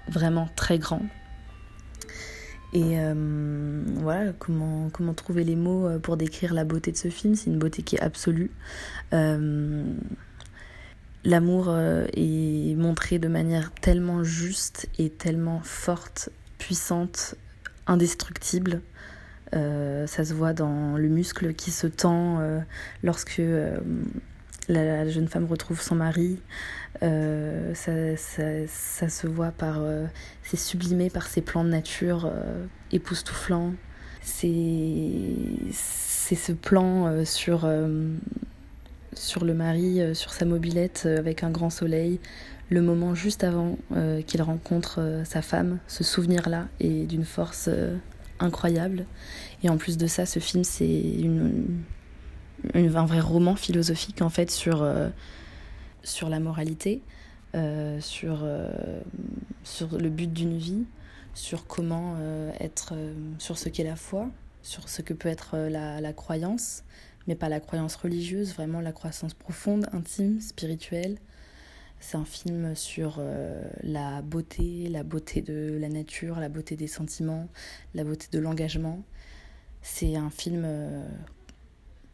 vraiment 0.09 0.49
très 0.57 0.79
grand. 0.79 1.03
Et 2.73 2.99
euh, 2.99 3.83
voilà, 3.97 4.33
comment, 4.33 4.91
comment 4.91 5.15
trouver 5.15 5.45
les 5.45 5.57
mots 5.57 5.99
pour 6.01 6.17
décrire 6.17 6.53
la 6.55 6.65
beauté 6.65 6.91
de 6.91 6.97
ce 6.97 7.09
film 7.09 7.37
C'est 7.37 7.49
une 7.51 7.59
beauté 7.59 7.83
qui 7.83 7.97
est 7.97 8.01
absolue. 8.01 8.51
L'amour 11.27 11.75
est 11.75 12.75
montré 12.77 13.19
de 13.19 13.29
manière 13.29 13.71
tellement 13.73 14.25
juste 14.25 14.89
et 14.99 15.09
tellement 15.09 15.61
forte, 15.63 16.31
puissante, 16.59 17.37
indestructible. 17.87 18.83
Euh, 19.55 20.07
ça 20.07 20.25
se 20.25 20.35
voit 20.35 20.53
dans 20.53 20.97
le 20.97 21.09
muscle 21.09 21.55
qui 21.55 21.71
se 21.71 21.87
tend 21.87 22.41
euh, 22.41 22.61
lorsque 23.03 23.39
euh, 23.39 23.79
la, 24.69 25.09
jeune 25.09 25.29
femme 25.29 25.47
retrouve 25.47 25.81
son 25.81 25.97
mari. 25.97 26.39
Ça, 27.01 28.17
ça, 28.17 29.09
se 29.09 29.27
voit 29.27 29.51
par. 29.51 29.83
c'est 30.43 30.57
sublimé 30.57 31.11
par 31.11 31.27
ces 31.27 31.43
plans 31.43 31.65
de 31.65 31.71
nature 31.71 32.31
époustouflants. 32.93 33.75
C'est 34.23 34.57
ce 35.71 36.53
plan 36.53 37.25
sur, 37.25 37.69
sur 39.13 39.45
le 39.45 39.55
mari, 39.55 40.01
sur 40.15 40.33
sa 40.33 40.45
mobilette 40.45 41.07
avec 41.07 41.43
un 41.43 41.51
grand 41.51 41.71
soleil, 41.71 42.21
le 42.71 42.81
moment 42.81 43.15
juste 43.15 43.45
avant 43.45 43.77
qu'il 44.27 44.41
rencontre 44.41 45.23
sa 45.25 45.43
femme, 45.43 45.79
ce 45.89 46.05
souvenir-là 46.05 46.69
est 46.81 47.07
d'une 47.07 47.25
force 47.25 47.69
incroyable. 48.41 49.07
Et 49.63 49.69
en 49.69 49.77
plus 49.77 49.97
de 49.97 50.07
ça, 50.07 50.27
ce 50.27 50.39
film, 50.39 50.65
c'est 50.65 50.87
une, 50.87 51.83
un 52.73 53.07
vrai 53.07 53.21
roman 53.21 53.57
philosophique 53.57 54.23
en 54.23 54.31
fait 54.31 54.51
sur, 54.51 54.83
euh, 54.83 55.09
sur 56.03 56.29
la 56.29 56.41
moralité, 56.41 57.03
euh, 57.55 58.01
sur, 58.01 58.41
euh, 58.43 59.01
sur 59.63 59.99
le 59.99 60.09
but 60.09 60.33
d'une 60.33 60.57
vie, 60.57 60.85
sur 61.35 61.67
comment 61.67 62.17
être, 62.61 62.95
sur 63.39 63.59
ce 63.59 63.69
qu'est 63.69 63.83
la 63.83 63.97
foi, 63.97 64.29
sur 64.63 64.89
ce 64.89 65.03
que 65.03 65.13
peut 65.13 65.29
être 65.29 65.57
la, 65.57 66.01
la 66.01 66.13
croyance, 66.13 66.85
mais 67.27 67.35
pas 67.35 67.49
la 67.49 67.59
croyance 67.59 67.97
religieuse, 67.97 68.55
vraiment 68.55 68.81
la 68.81 68.93
croissance 68.93 69.35
profonde, 69.35 69.89
intime, 69.93 70.41
spirituelle. 70.41 71.19
C'est 71.99 72.17
un 72.17 72.25
film 72.25 72.77
sur 72.77 73.21
la 73.83 74.23
beauté, 74.23 74.89
la 74.89 75.03
beauté 75.03 75.43
de 75.43 75.77
la 75.81 75.89
nature, 75.89 76.39
la 76.39 76.49
beauté 76.49 76.77
des 76.77 76.87
sentiments, 76.87 77.49
la 77.95 78.05
beauté 78.05 78.29
de 78.31 78.39
l'engagement. 78.39 79.03
C'est 79.83 80.15
un 80.15 80.31
film 80.31 80.65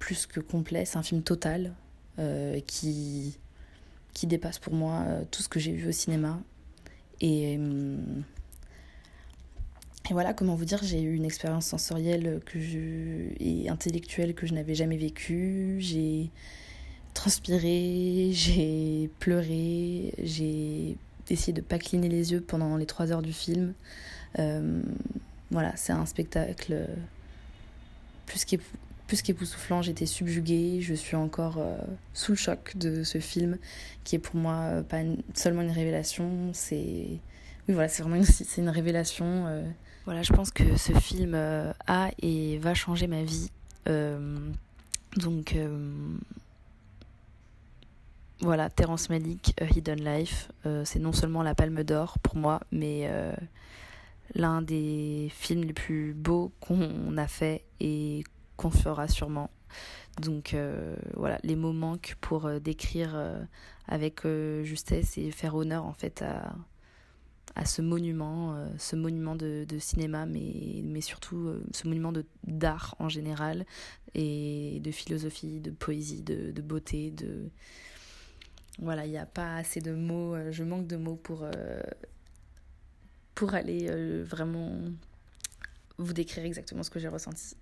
plus 0.00 0.26
que 0.26 0.40
complet, 0.40 0.84
c'est 0.84 0.98
un 0.98 1.04
film 1.04 1.22
total 1.22 1.72
euh, 2.18 2.58
qui, 2.66 3.38
qui 4.12 4.26
dépasse 4.26 4.58
pour 4.58 4.74
moi 4.74 5.06
tout 5.30 5.42
ce 5.42 5.48
que 5.48 5.60
j'ai 5.60 5.70
vu 5.70 5.88
au 5.88 5.92
cinéma. 5.92 6.40
Et, 7.20 7.52
et 10.08 10.12
voilà, 10.12 10.34
comment 10.34 10.56
vous 10.56 10.64
dire, 10.64 10.82
j'ai 10.82 11.00
eu 11.00 11.14
une 11.14 11.24
expérience 11.24 11.66
sensorielle 11.66 12.40
que 12.44 12.58
je, 12.58 13.32
et 13.38 13.68
intellectuelle 13.68 14.34
que 14.34 14.46
je 14.46 14.54
n'avais 14.54 14.74
jamais 14.74 14.96
vécue. 14.96 15.76
J'ai 15.78 16.30
transpiré, 17.14 18.30
j'ai 18.32 19.10
pleuré, 19.20 20.14
j'ai 20.22 20.96
essayé 21.28 21.52
de 21.52 21.60
pas 21.60 21.78
cligner 21.78 22.08
les 22.08 22.32
yeux 22.32 22.40
pendant 22.40 22.76
les 22.76 22.86
trois 22.86 23.12
heures 23.12 23.22
du 23.22 23.32
film. 23.32 23.74
Euh, 24.38 24.82
voilà, 25.50 25.76
c'est 25.76 25.92
un 25.92 26.06
spectacle 26.06 26.88
plus 28.26 28.44
qu'époustouflant. 29.16 29.82
J'étais 29.82 30.06
subjuguée, 30.06 30.80
je 30.80 30.94
suis 30.94 31.16
encore 31.16 31.58
euh, 31.58 31.76
sous 32.14 32.32
le 32.32 32.36
choc 32.36 32.76
de 32.76 33.02
ce 33.04 33.18
film 33.18 33.58
qui 34.04 34.16
est 34.16 34.20
pour 34.20 34.36
moi 34.36 34.54
euh, 34.54 34.82
pas 34.82 35.02
seulement 35.34 35.62
une 35.62 35.70
révélation, 35.70 36.50
c'est 36.52 37.06
oui 37.68 37.74
voilà, 37.74 37.88
c'est 37.88 38.02
vraiment 38.02 38.16
une, 38.16 38.24
une 38.58 38.68
révélation. 38.68 39.64
Voilà, 40.06 40.22
je 40.22 40.32
pense 40.32 40.50
que 40.50 40.76
ce 40.76 40.92
film 40.92 41.34
a 41.34 42.10
et 42.20 42.58
va 42.58 42.74
changer 42.74 43.06
ma 43.06 43.22
vie. 43.22 43.50
donc 45.16 45.54
voilà, 48.42 48.70
Terence 48.70 49.10
Malick, 49.10 49.54
Hidden 49.60 50.02
Life, 50.02 50.50
euh, 50.64 50.82
c'est 50.86 50.98
non 50.98 51.12
seulement 51.12 51.42
la 51.42 51.54
Palme 51.54 51.84
d'Or 51.84 52.18
pour 52.20 52.36
moi, 52.36 52.60
mais 52.72 53.02
euh, 53.04 53.34
l'un 54.34 54.62
des 54.62 55.28
films 55.30 55.64
les 55.64 55.74
plus 55.74 56.14
beaux 56.14 56.50
qu'on 56.58 57.18
a 57.18 57.26
fait 57.26 57.64
et 57.80 58.24
qu'on 58.60 58.70
fera 58.70 59.08
sûrement. 59.08 59.50
Donc 60.20 60.54
euh, 60.54 60.96
voilà, 61.14 61.38
les 61.42 61.56
mots 61.56 61.72
manquent 61.72 62.16
pour 62.20 62.50
décrire 62.60 63.18
avec 63.86 64.26
justesse 64.62 65.18
et 65.18 65.30
faire 65.30 65.54
honneur 65.54 65.84
en 65.84 65.92
fait 65.92 66.22
à, 66.22 66.54
à 67.54 67.64
ce 67.64 67.80
monument, 67.80 68.56
ce 68.78 68.96
monument 68.96 69.36
de, 69.36 69.66
cinéma, 69.78 70.26
mais, 70.26 70.82
mais 70.84 71.00
surtout 71.00 71.54
ce 71.72 71.86
monument 71.88 72.12
d'art 72.44 72.96
en 72.98 73.08
général, 73.08 73.64
et 74.14 74.80
de 74.80 74.90
philosophie, 74.90 75.60
de 75.60 75.70
poésie, 75.70 76.22
de, 76.22 76.60
beauté, 76.62 77.10
de, 77.10 77.50
voilà, 78.78 79.04
il 79.06 79.10
n'y 79.10 79.18
a 79.18 79.26
pas 79.26 79.56
assez 79.56 79.80
de 79.80 79.92
mots, 79.92 80.34
euh, 80.34 80.52
je 80.52 80.64
manque 80.64 80.86
de 80.86 80.96
mots 80.96 81.16
pour, 81.16 81.42
euh, 81.42 81.80
pour 83.34 83.54
aller 83.54 83.86
euh, 83.88 84.24
vraiment 84.24 84.78
vous 85.98 86.12
décrire 86.12 86.44
exactement 86.44 86.82
ce 86.82 86.90
que 86.90 86.98
j'ai 86.98 87.08
ressenti. 87.08 87.56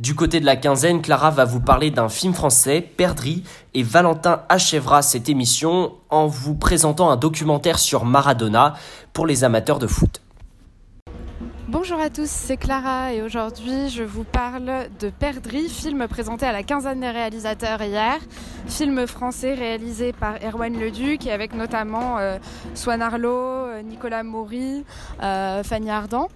Du 0.00 0.14
côté 0.14 0.40
de 0.40 0.46
la 0.46 0.56
quinzaine, 0.56 1.02
Clara 1.02 1.30
va 1.30 1.44
vous 1.44 1.60
parler 1.60 1.90
d'un 1.90 2.08
film 2.08 2.32
français, 2.32 2.80
Perdri, 2.80 3.44
et 3.74 3.82
Valentin 3.82 4.44
achèvera 4.48 5.02
cette 5.02 5.28
émission 5.28 5.92
en 6.08 6.26
vous 6.26 6.54
présentant 6.54 7.10
un 7.10 7.16
documentaire 7.16 7.78
sur 7.78 8.06
Maradona 8.06 8.76
pour 9.12 9.26
les 9.26 9.44
amateurs 9.44 9.78
de 9.78 9.86
foot. 9.86 10.22
Bonjour 11.68 12.00
à 12.00 12.08
tous, 12.08 12.30
c'est 12.30 12.56
Clara 12.56 13.12
et 13.12 13.20
aujourd'hui 13.20 13.90
je 13.90 14.02
vous 14.02 14.24
parle 14.24 14.88
de 14.98 15.10
Perdri, 15.10 15.68
film 15.68 16.08
présenté 16.08 16.46
à 16.46 16.52
la 16.52 16.62
quinzaine 16.62 17.00
des 17.00 17.10
réalisateurs 17.10 17.82
hier, 17.82 18.16
film 18.68 19.06
français 19.06 19.52
réalisé 19.52 20.14
par 20.14 20.36
Erwan 20.42 20.80
Leduc 20.80 21.26
et 21.26 21.30
avec 21.30 21.54
notamment 21.54 22.18
euh, 22.18 22.38
Swan 22.74 23.02
Arlo, 23.02 23.36
euh, 23.36 23.82
Nicolas 23.82 24.22
Maury, 24.22 24.82
euh, 25.22 25.62
Fanny 25.62 25.90
Ardant. 25.90 26.28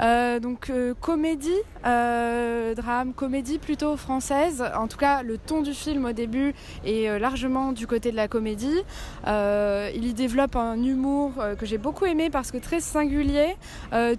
Euh, 0.00 0.40
donc 0.40 0.70
euh, 0.70 0.94
comédie, 1.00 1.50
euh, 1.86 2.74
drame, 2.74 3.12
comédie 3.12 3.58
plutôt 3.58 3.96
française. 3.96 4.64
En 4.76 4.88
tout 4.88 4.96
cas, 4.96 5.22
le 5.22 5.38
ton 5.38 5.62
du 5.62 5.72
film 5.72 6.04
au 6.04 6.12
début 6.12 6.54
est 6.84 7.18
largement 7.18 7.72
du 7.72 7.86
côté 7.86 8.10
de 8.10 8.16
la 8.16 8.28
comédie. 8.28 8.82
il 9.26 10.06
y 10.06 10.14
développe 10.14 10.56
un 10.56 10.82
humour 10.82 11.32
que 11.58 11.66
j'ai 11.66 11.78
beaucoup 11.78 12.06
aimé 12.06 12.30
parce 12.30 12.50
que 12.50 12.58
très 12.58 12.80
singulier. 12.80 13.56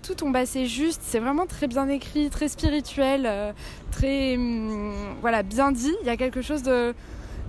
tout 0.03 0.15
tombe 0.15 0.35
assez 0.35 0.65
juste. 0.65 1.01
C'est 1.03 1.19
vraiment 1.19 1.45
très 1.45 1.67
bien 1.67 1.88
écrit, 1.88 2.29
très 2.29 2.47
spirituel, 2.47 3.53
très 3.91 4.35
hum, 4.35 4.93
voilà 5.21 5.43
bien 5.43 5.71
dit. 5.71 5.93
Il 6.01 6.07
y 6.07 6.09
a 6.09 6.17
quelque 6.17 6.41
chose 6.41 6.63
de 6.63 6.93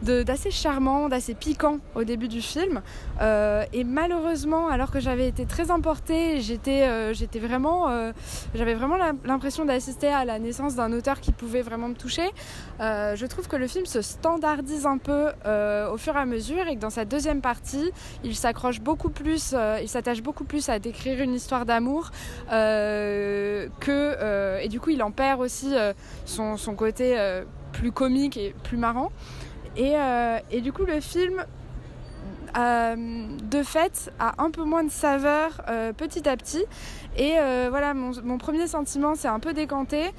d'assez 0.02 0.50
charmant, 0.50 1.08
d'assez 1.08 1.34
piquant 1.34 1.78
au 1.94 2.04
début 2.04 2.28
du 2.28 2.42
film. 2.42 2.82
Euh, 3.20 3.64
et 3.72 3.84
malheureusement, 3.84 4.68
alors 4.68 4.90
que 4.90 5.00
j'avais 5.00 5.28
été 5.28 5.46
très 5.46 5.70
emportée, 5.70 6.40
j'étais 6.40 6.82
euh, 6.82 7.14
j'étais 7.14 7.38
vraiment, 7.38 7.88
euh, 7.88 8.12
j'avais 8.54 8.74
vraiment 8.74 8.96
l'impression 9.24 9.64
d'assister 9.64 10.08
à 10.08 10.24
la 10.24 10.38
naissance 10.38 10.74
d'un 10.74 10.92
auteur 10.92 11.20
qui 11.20 11.32
pouvait 11.32 11.62
vraiment 11.62 11.88
me 11.88 11.94
toucher. 11.94 12.28
je 12.78 13.26
trouve 13.26 13.48
que 13.48 13.56
le 13.56 13.66
film 13.66 13.86
se 13.86 14.02
standardise 14.02 14.86
un 14.86 14.98
peu 14.98 15.28
au 15.92 15.96
fur 15.96 16.16
et 16.16 16.20
à 16.20 16.26
mesure 16.26 16.66
et 16.68 16.76
que 16.76 16.80
dans 16.80 16.90
sa 16.90 17.04
deuxième 17.04 17.40
partie, 17.40 17.90
il 18.24 18.36
s'accroche 18.36 18.80
beaucoup 18.80 19.10
plus, 19.10 19.54
il 19.82 19.88
s'attache 19.88 20.22
beaucoup 20.22 20.44
plus 20.44 20.68
à 20.68 20.78
décrire 20.78 21.22
une 21.22 21.34
histoire 21.34 21.66
d'amour 21.66 22.10
que 22.48 23.68
et 24.60 24.68
du 24.68 24.80
coup 24.80 24.90
il 24.90 25.02
en 25.02 25.10
perd 25.10 25.40
aussi 25.40 25.74
son, 26.24 26.56
son 26.56 26.74
côté 26.74 27.16
plus 27.72 27.92
comique 27.92 28.36
et 28.36 28.54
plus 28.62 28.76
marrant. 28.76 29.10
Et, 29.76 29.96
euh, 29.96 30.38
et, 30.50 30.60
du 30.60 30.72
coup, 30.72 30.84
le 30.84 31.00
film 31.00 31.44
de 32.54 33.62
fait, 33.62 34.10
a 34.18 34.42
un 34.42 34.50
peu 34.50 34.64
moins 34.64 34.82
de 34.82 34.90
saveur 34.90 35.62
petit 35.98 36.26
à 36.26 36.38
petit. 36.38 36.64
Et 37.18 37.34
voilà, 37.68 37.92
mon, 37.92 38.12
mon 38.22 38.38
premier 38.38 38.66
sentiment, 38.66 39.14
c'est 39.14 39.28
un 39.28 39.40
peu 39.40 39.52
décanté. 39.52 40.10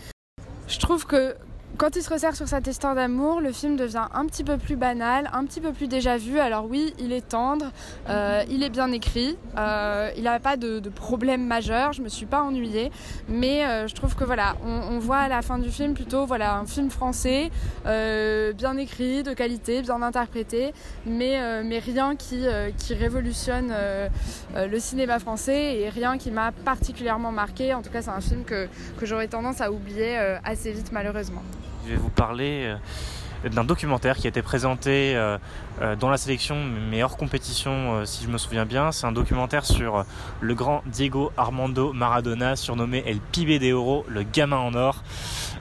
Je 0.67 0.77
trouve 0.77 1.07
que 1.07 1.35
quand 1.77 1.95
il 1.95 2.01
se 2.01 2.09
resserre 2.09 2.35
sur 2.35 2.47
cette 2.47 2.65
histoire 2.65 2.95
d'amour, 2.95 3.39
le 3.39 3.51
film 3.51 3.75
devient 3.75 4.07
un 4.11 4.25
petit 4.25 4.43
peu 4.43 4.57
plus 4.57 4.75
banal, 4.75 5.29
un 5.31 5.45
petit 5.45 5.61
peu 5.61 5.71
plus 5.71 5.87
déjà 5.87 6.17
vu. 6.17 6.39
Alors 6.39 6.65
oui, 6.65 6.93
il 6.97 7.13
est 7.13 7.27
tendre, 7.29 7.71
euh, 8.09 8.43
il 8.49 8.63
est 8.63 8.71
bien 8.71 8.91
écrit, 8.91 9.37
euh, 9.57 10.09
il 10.17 10.23
n'a 10.23 10.39
pas 10.39 10.57
de, 10.57 10.81
problème 10.89 11.45
majeur, 11.45 11.93
je 11.93 12.01
me 12.01 12.09
suis 12.09 12.25
pas 12.25 12.41
ennuyée, 12.41 12.91
mais 13.29 13.63
euh, 13.63 13.87
je 13.87 13.93
trouve 13.93 14.15
que 14.15 14.23
voilà, 14.23 14.55
on, 14.65 14.97
voit 14.97 15.17
à 15.17 15.27
la 15.27 15.43
fin 15.43 15.59
du 15.59 15.69
film 15.69 15.93
plutôt 15.93 16.25
voilà 16.25 16.55
un 16.55 16.65
film 16.65 16.89
français, 16.89 17.51
bien 17.85 18.77
écrit, 18.77 19.21
de 19.21 19.33
qualité, 19.33 19.83
bien 19.83 20.01
interprété, 20.01 20.73
mais, 21.05 21.63
mais 21.63 21.77
rien 21.77 22.15
qui, 22.15 22.45
qui 22.77 22.95
révolutionne 22.95 23.71
le 24.55 24.79
cinéma 24.79 25.19
français 25.19 25.77
et 25.77 25.89
rien 25.89 26.17
qui 26.17 26.31
m'a 26.31 26.51
particulièrement 26.51 27.31
marqué. 27.31 27.75
En 27.75 27.83
tout 27.83 27.91
cas, 27.91 28.01
c'est 28.01 28.09
un 28.09 28.21
film 28.21 28.43
que, 28.43 28.67
que 28.99 29.05
j'aurais 29.05 29.27
tendance 29.27 29.61
à 29.61 29.71
oublier 29.71 30.17
assez 30.43 30.71
vite 30.71 30.91
malheureusement 30.91 31.43
je 31.87 31.93
vais 31.93 31.99
vous 31.99 32.09
parler 32.09 32.75
euh, 33.45 33.49
d'un 33.49 33.63
documentaire 33.63 34.17
qui 34.17 34.27
a 34.27 34.29
été 34.29 34.41
présenté 34.41 35.15
euh, 35.15 35.37
euh, 35.81 35.95
dans 35.95 36.09
la 36.09 36.17
sélection 36.17 36.57
mais 36.89 37.03
hors 37.03 37.15
compétition 37.17 38.05
si 38.05 38.25
je 38.25 38.29
me 38.29 38.37
souviens 38.37 38.65
bien. 38.65 38.91
C'est 38.91 39.05
un 39.05 39.11
documentaire 39.11 39.65
sur 39.65 40.03
le 40.41 40.55
grand 40.55 40.81
Diego 40.87 41.31
Armando 41.37 41.93
Maradona 41.93 42.55
surnommé 42.55 43.03
El 43.05 43.19
Pibe 43.19 43.61
de 43.61 43.71
Oro, 43.71 44.05
le 44.09 44.23
gamin 44.23 44.57
en 44.57 44.73
or. 44.73 45.03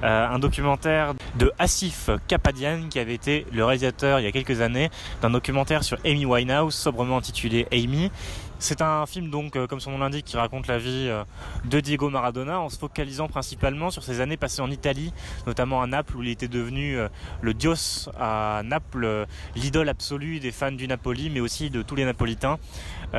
un 0.02 0.38
documentaire 0.38 1.14
de 1.36 1.52
Asif 1.58 2.10
Kapadian 2.26 2.88
qui 2.90 2.98
avait 2.98 3.14
été 3.14 3.46
le 3.52 3.64
réalisateur 3.64 4.20
il 4.20 4.24
y 4.24 4.26
a 4.26 4.32
quelques 4.32 4.60
années 4.60 4.90
d'un 5.22 5.30
documentaire 5.30 5.84
sur 5.84 5.98
Amy 6.04 6.24
Winehouse 6.24 6.74
sobrement 6.74 7.18
intitulé 7.18 7.66
Amy 7.72 8.10
c'est 8.58 8.80
un 8.80 9.04
film 9.06 9.28
donc, 9.28 9.56
euh, 9.56 9.66
comme 9.66 9.80
son 9.80 9.90
nom 9.90 9.98
l'indique, 9.98 10.24
qui 10.24 10.36
raconte 10.36 10.66
la 10.66 10.78
vie 10.78 11.08
euh, 11.08 11.24
de 11.66 11.80
Diego 11.80 12.08
Maradona 12.08 12.60
en 12.60 12.68
se 12.68 12.78
focalisant 12.78 13.28
principalement 13.28 13.90
sur 13.90 14.02
ses 14.02 14.20
années 14.20 14.36
passées 14.36 14.62
en 14.62 14.70
Italie, 14.70 15.12
notamment 15.46 15.82
à 15.82 15.86
Naples 15.86 16.16
où 16.16 16.22
il 16.22 16.30
était 16.30 16.48
devenu 16.48 16.96
euh, 16.96 17.08
le 17.42 17.52
dios 17.52 18.08
à 18.18 18.62
Naples, 18.64 19.26
l'idole 19.54 19.88
absolue 19.88 20.40
des 20.40 20.52
fans 20.52 20.72
du 20.72 20.88
Napoli, 20.88 21.28
mais 21.28 21.40
aussi 21.40 21.70
de 21.70 21.82
tous 21.82 21.96
les 21.96 22.04
Napolitains, 22.04 22.58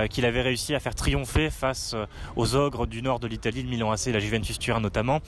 qu'il 0.10 0.26
avait 0.26 0.42
réussi 0.42 0.76
à 0.76 0.80
faire 0.80 0.94
triompher 0.94 1.50
face 1.50 1.96
aux 2.36 2.56
ogres 2.56 2.88
du 2.88 3.02
nord 3.02 3.20
de 3.20 3.28
l'Italie, 3.28 3.64
le 3.64 3.70
Milan 3.70 3.92
AC 3.92 4.08
la 4.08 4.20
Juventus 4.20 4.60
Turin 4.60 4.80
notamment, 4.80 5.22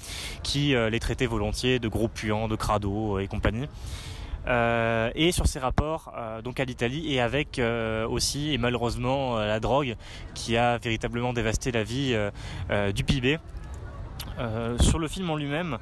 qui 0.43 0.75
les 0.75 0.99
traitaient 0.99 1.25
volontiers 1.25 1.79
de 1.79 1.87
gros 1.87 2.07
puants, 2.07 2.47
de 2.47 2.55
crado 2.55 3.19
et 3.19 3.27
compagnie. 3.27 3.67
Euh, 4.47 5.11
et 5.15 5.31
sur 5.31 5.47
ses 5.47 5.59
rapports 5.59 6.13
euh, 6.17 6.41
donc 6.41 6.59
à 6.59 6.65
l'Italie 6.65 7.13
et 7.13 7.19
avec 7.19 7.59
euh, 7.59 8.07
aussi 8.07 8.53
et 8.53 8.57
malheureusement 8.57 9.37
la 9.37 9.59
drogue 9.59 9.95
qui 10.33 10.55
a 10.55 10.77
véritablement 10.77 11.33
dévasté 11.33 11.71
la 11.71 11.83
vie 11.83 12.15
du 12.93 13.03
PIB. 13.03 13.39
sur 14.79 14.99
le 14.99 15.07
film 15.07 15.29
en 15.29 15.35
lui-même, 15.35 15.77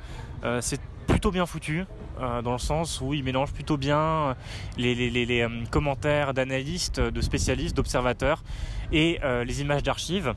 c'est 0.62 0.80
plutôt 1.08 1.32
bien 1.32 1.46
foutu. 1.46 1.86
dans 2.20 2.52
le 2.52 2.58
sens 2.58 3.02
où 3.02 3.14
il 3.14 3.24
mélange 3.24 3.54
plutôt 3.54 3.78
bien 3.78 4.36
les, 4.78 5.48
commentaires 5.70 6.34
d'analystes, 6.34 7.00
de 7.00 7.22
spécialistes, 7.22 7.76
d'observateurs 7.76 8.44
et 8.92 9.20
les 9.46 9.62
images 9.62 9.84
d'archives. 9.84 10.34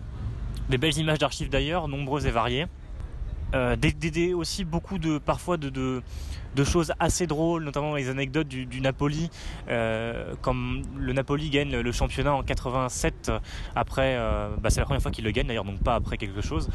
Des 0.69 0.79
belles 0.79 0.99
images 0.99 1.19
d'archives 1.19 1.49
d'ailleurs, 1.49 1.89
nombreuses 1.89 2.27
et 2.27 2.31
variées. 2.31 2.67
Euh, 3.53 3.75
d'aider 3.75 4.33
aussi 4.33 4.65
beaucoup 4.65 4.99
de 4.99 5.19
parfois 5.19 5.57
de, 5.57 6.03
choses 6.65 6.93
assez 6.99 7.27
drôles, 7.27 7.65
notamment 7.65 7.95
les 7.95 8.09
anecdotes 8.09 8.49
du, 8.49 8.81
Napoli, 8.81 9.31
euh, 9.69 10.35
comme 10.43 10.83
le 10.97 11.13
Napoli 11.13 11.51
gagne 11.51 11.77
le 11.77 11.93
championnat 11.93 12.35
en 12.35 12.43
87 12.43 13.33
après, 13.75 14.17
euh, 14.17 14.49
bah, 14.61 14.71
c'est 14.71 14.81
la 14.81 14.87
première 14.87 15.03
fois 15.03 15.11
qu'il 15.11 15.25
le 15.25 15.31
gagne 15.31 15.47
d'ailleurs, 15.47 15.65
donc 15.65 15.83
pas 15.83 15.95
après 15.95 16.17
quelque 16.17 16.41
chose 16.41 16.69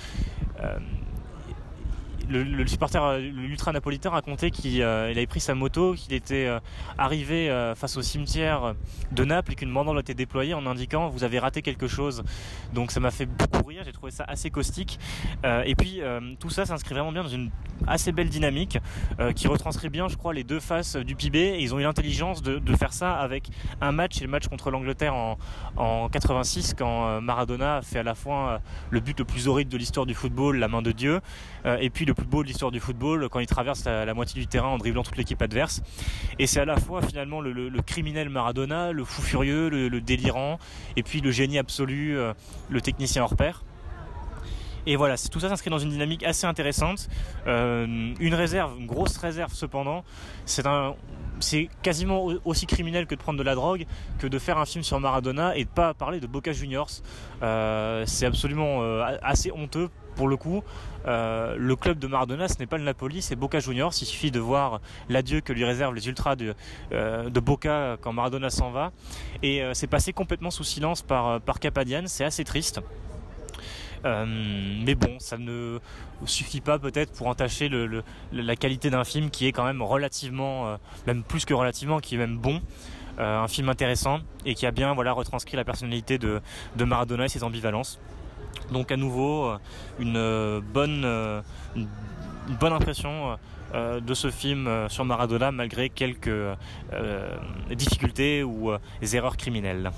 le, 2.30 2.68
supporter, 2.68 3.20
l'ultra 3.20 3.72
napolitain 3.72 4.10
racontait 4.10 4.52
qu'il 4.52 4.82
euh, 4.82 5.12
avait 5.12 5.28
pris 5.28 5.40
sa 5.40 5.56
moto, 5.56 5.94
qu'il 5.94 6.14
était 6.14 6.48
euh, 6.48 6.60
arrivé 6.98 7.50
euh, 7.50 7.76
face 7.76 7.98
au 7.98 8.02
cimetière 8.02 8.76
de 9.12 9.26
Naples 9.26 9.54
et 9.54 9.56
qu'une 9.56 9.74
banderole 9.74 10.00
était 10.00 10.14
déployée 10.14 10.54
en 10.54 10.66
indiquant 10.66 11.10
vous 11.10 11.24
avez 11.24 11.40
raté 11.40 11.62
quelque 11.62 11.88
chose. 11.88 12.24
Donc 12.74 12.92
ça 12.92 13.00
m'a 13.00 13.12
fait 13.12 13.26
beaucoup 13.26 13.68
rire, 13.68 13.84
j'ai 13.86 13.92
trouvé 13.92 14.12
ça 14.12 14.24
assez 14.28 14.50
caustique. 14.50 15.00
et 15.44 15.76
puis 15.76 16.02
tout 16.40 16.50
ça 16.50 16.66
s'inscrit 16.66 16.94
vraiment 16.94 17.12
bien 17.12 17.24
dans 17.24 17.30
une 17.30 17.52
assez 17.88 18.12
belle 18.12 18.30
dynamique 18.30 18.80
qui 19.36 19.48
retranscrit 19.48 19.90
bien, 19.90 20.08
je 20.08 20.16
crois, 20.16 20.34
les 20.34 20.44
deux 20.44 20.60
faces 20.60 20.96
du 20.96 21.16
PIB. 21.16 21.40
Et 21.40 21.62
ils 21.62 21.74
ont 21.74 21.80
eu 21.80 21.84
l'intelligence 21.84 22.42
de, 22.42 22.76
faire 22.76 22.94
ça 22.94 23.14
avec 23.16 23.50
un 23.82 23.92
match, 23.92 24.22
et 24.22 24.26
le 24.26 24.30
match 24.30 24.48
contre 24.48 24.72
l'Angleterre 24.72 25.16
en, 25.16 25.38
en 25.78 26.10
86 26.10 26.76
quand 26.78 27.22
Maradona 27.22 27.82
fait 27.82 28.00
à 28.00 28.04
la 28.04 28.16
fois 28.16 28.62
le 28.90 29.00
but 29.00 29.20
le 29.20 29.26
plus 29.26 29.48
horrible 29.48 29.72
de 29.72 29.78
l'histoire 29.78 30.06
du 30.06 30.14
football, 30.14 30.58
la 30.58 30.68
main 30.68 30.82
de 30.82 30.92
Dieu, 30.92 31.22
et 31.66 31.90
puis 31.90 32.06
le 32.06 32.15
plus 32.16 32.26
beau 32.26 32.44
de 32.44 32.48
l'histoire 32.48 32.72
du 32.72 32.80
football 32.80 33.30
quand 33.30 33.40
il 33.40 33.48
traverse 33.48 33.86
la, 33.86 34.14
moitié 34.14 34.42
du 34.42 34.48
terrain 34.48 34.70
en 34.70 34.78
dribblant 34.78 35.04
toute 35.04 35.18
l'équipe 35.18 35.42
adverse. 35.42 35.82
Et 36.40 36.48
c'est 36.48 36.60
à 36.60 36.66
la 36.66 36.78
fois 36.78 37.02
finalement 37.02 37.42
le, 37.42 37.82
criminel 37.82 38.30
Maradona, 38.30 38.92
le 38.92 39.04
fou 39.04 39.22
furieux, 39.22 39.70
le, 39.70 40.02
délirant, 40.02 40.58
et 40.96 41.04
puis 41.04 41.22
le 41.22 41.32
génie 41.32 41.58
absolu, 41.58 42.18
euh, 42.18 42.34
le 42.70 42.82
technicien 42.82 43.24
hors 43.24 43.36
pair. 43.36 43.64
Et 44.88 44.96
voilà, 44.96 45.16
tout 45.18 45.40
ça 45.40 45.50
s'inscrit 45.50 45.72
dans 45.72 45.80
une 45.80 45.90
dynamique 45.90 46.24
assez 46.24 46.46
intéressante. 46.46 47.10
Euh, 47.48 48.14
une 48.20 48.34
réserve, 48.36 48.80
une 48.80 48.86
grosse 48.86 49.18
réserve 49.18 49.52
cependant, 49.54 50.04
c'est 50.46 50.68
un, 50.68 50.96
c'est 51.40 51.70
quasiment 51.82 52.28
aussi 52.46 52.68
criminel 52.68 53.08
que 53.08 53.16
de 53.16 53.20
prendre 53.20 53.40
de 53.40 53.44
la 53.44 53.56
drogue 53.56 53.86
que 54.20 54.28
de 54.28 54.38
faire 54.38 54.60
un 54.60 54.66
film 54.66 54.84
sur 54.84 55.00
Maradona 55.00 55.58
et 55.58 55.66
de 55.66 55.70
pas 55.70 55.96
parler 55.96 56.20
de 56.20 56.28
Boca 56.28 56.52
Juniors. 56.52 56.92
Euh, 57.42 58.04
c'est 58.06 58.28
absolument 58.28 58.82
assez 59.24 59.52
honteux 59.52 59.90
pour 60.16 60.28
le 60.28 60.38
coup, 60.38 60.64
euh, 61.08 61.56
le 61.58 61.76
club 61.76 62.00
de 62.00 62.08
Maradona, 62.08 62.48
ce 62.48 62.58
n'est 62.60 62.66
pas 62.66 62.78
le 62.78 62.84
Napoli, 62.84 63.22
c'est 63.22 63.36
Boca 63.36 63.60
Juniors. 63.60 63.94
Il 64.02 64.06
suffit 64.06 64.32
de 64.32 64.40
voir 64.40 64.82
l'adieu 65.10 65.42
que 65.42 65.54
lui 65.54 65.66
réservent 65.66 65.94
les 65.94 66.08
ultras 66.08 66.36
de, 66.36 66.56
euh, 66.92 67.30
Boca 67.30 67.98
quand 68.02 68.14
Maradona 68.14 68.50
s'en 68.50 68.72
va. 68.72 68.92
Et 69.44 69.62
euh, 69.62 69.74
c'est 69.74 69.88
passé 69.88 70.14
complètement 70.14 70.52
sous 70.52 70.64
silence 70.64 71.02
par, 71.02 71.42
Capadian, 71.60 72.04
c'est 72.08 72.26
assez 72.26 72.44
triste. 72.44 72.82
mais 74.04 74.96
bon, 74.96 75.18
ça 75.20 75.38
ne 75.38 75.80
suffit 76.26 76.62
pas 76.62 76.78
peut-être 76.80 77.12
pour 77.14 77.28
entacher 77.28 77.70
la 78.32 78.56
qualité 78.56 78.90
d'un 78.90 79.04
film 79.04 79.30
qui 79.30 79.48
est 79.48 79.52
quand 79.52 79.66
même 79.66 79.82
relativement, 79.82 80.78
même 81.08 81.24
plus 81.24 81.46
que 81.46 81.54
relativement, 81.54 82.00
qui 82.00 82.16
est 82.16 82.20
même 82.20 82.38
bon. 82.38 82.62
un 83.18 83.48
film 83.48 83.70
intéressant 83.70 84.20
et 84.46 84.54
qui 84.54 84.68
a 84.68 84.72
bien 84.72 84.94
voilà 84.94 85.12
retranscrit 85.14 85.58
la 85.58 85.64
personnalité 85.64 86.20
de, 86.20 86.42
de 86.76 86.84
Maradona 86.86 87.26
et 87.26 87.30
ses 87.30 87.44
ambivalences. 87.44 88.00
Donc 88.72 88.92
à 88.92 88.98
nouveau 88.98 89.46
euh, 89.46 89.58
une 90.00 90.18
euh, 90.18 90.62
bonne, 90.62 91.04
euh, 91.06 91.42
une 91.76 91.88
bonne 92.60 92.74
impression 92.74 93.38
de 93.74 94.14
ce 94.14 94.32
film 94.32 94.70
sur 94.88 95.04
Maradona 95.04 95.52
malgré 95.52 95.90
quelques 95.90 96.32
difficultés 97.70 98.42
ou 98.42 98.72
erreurs 99.14 99.36
criminelles. 99.36 99.92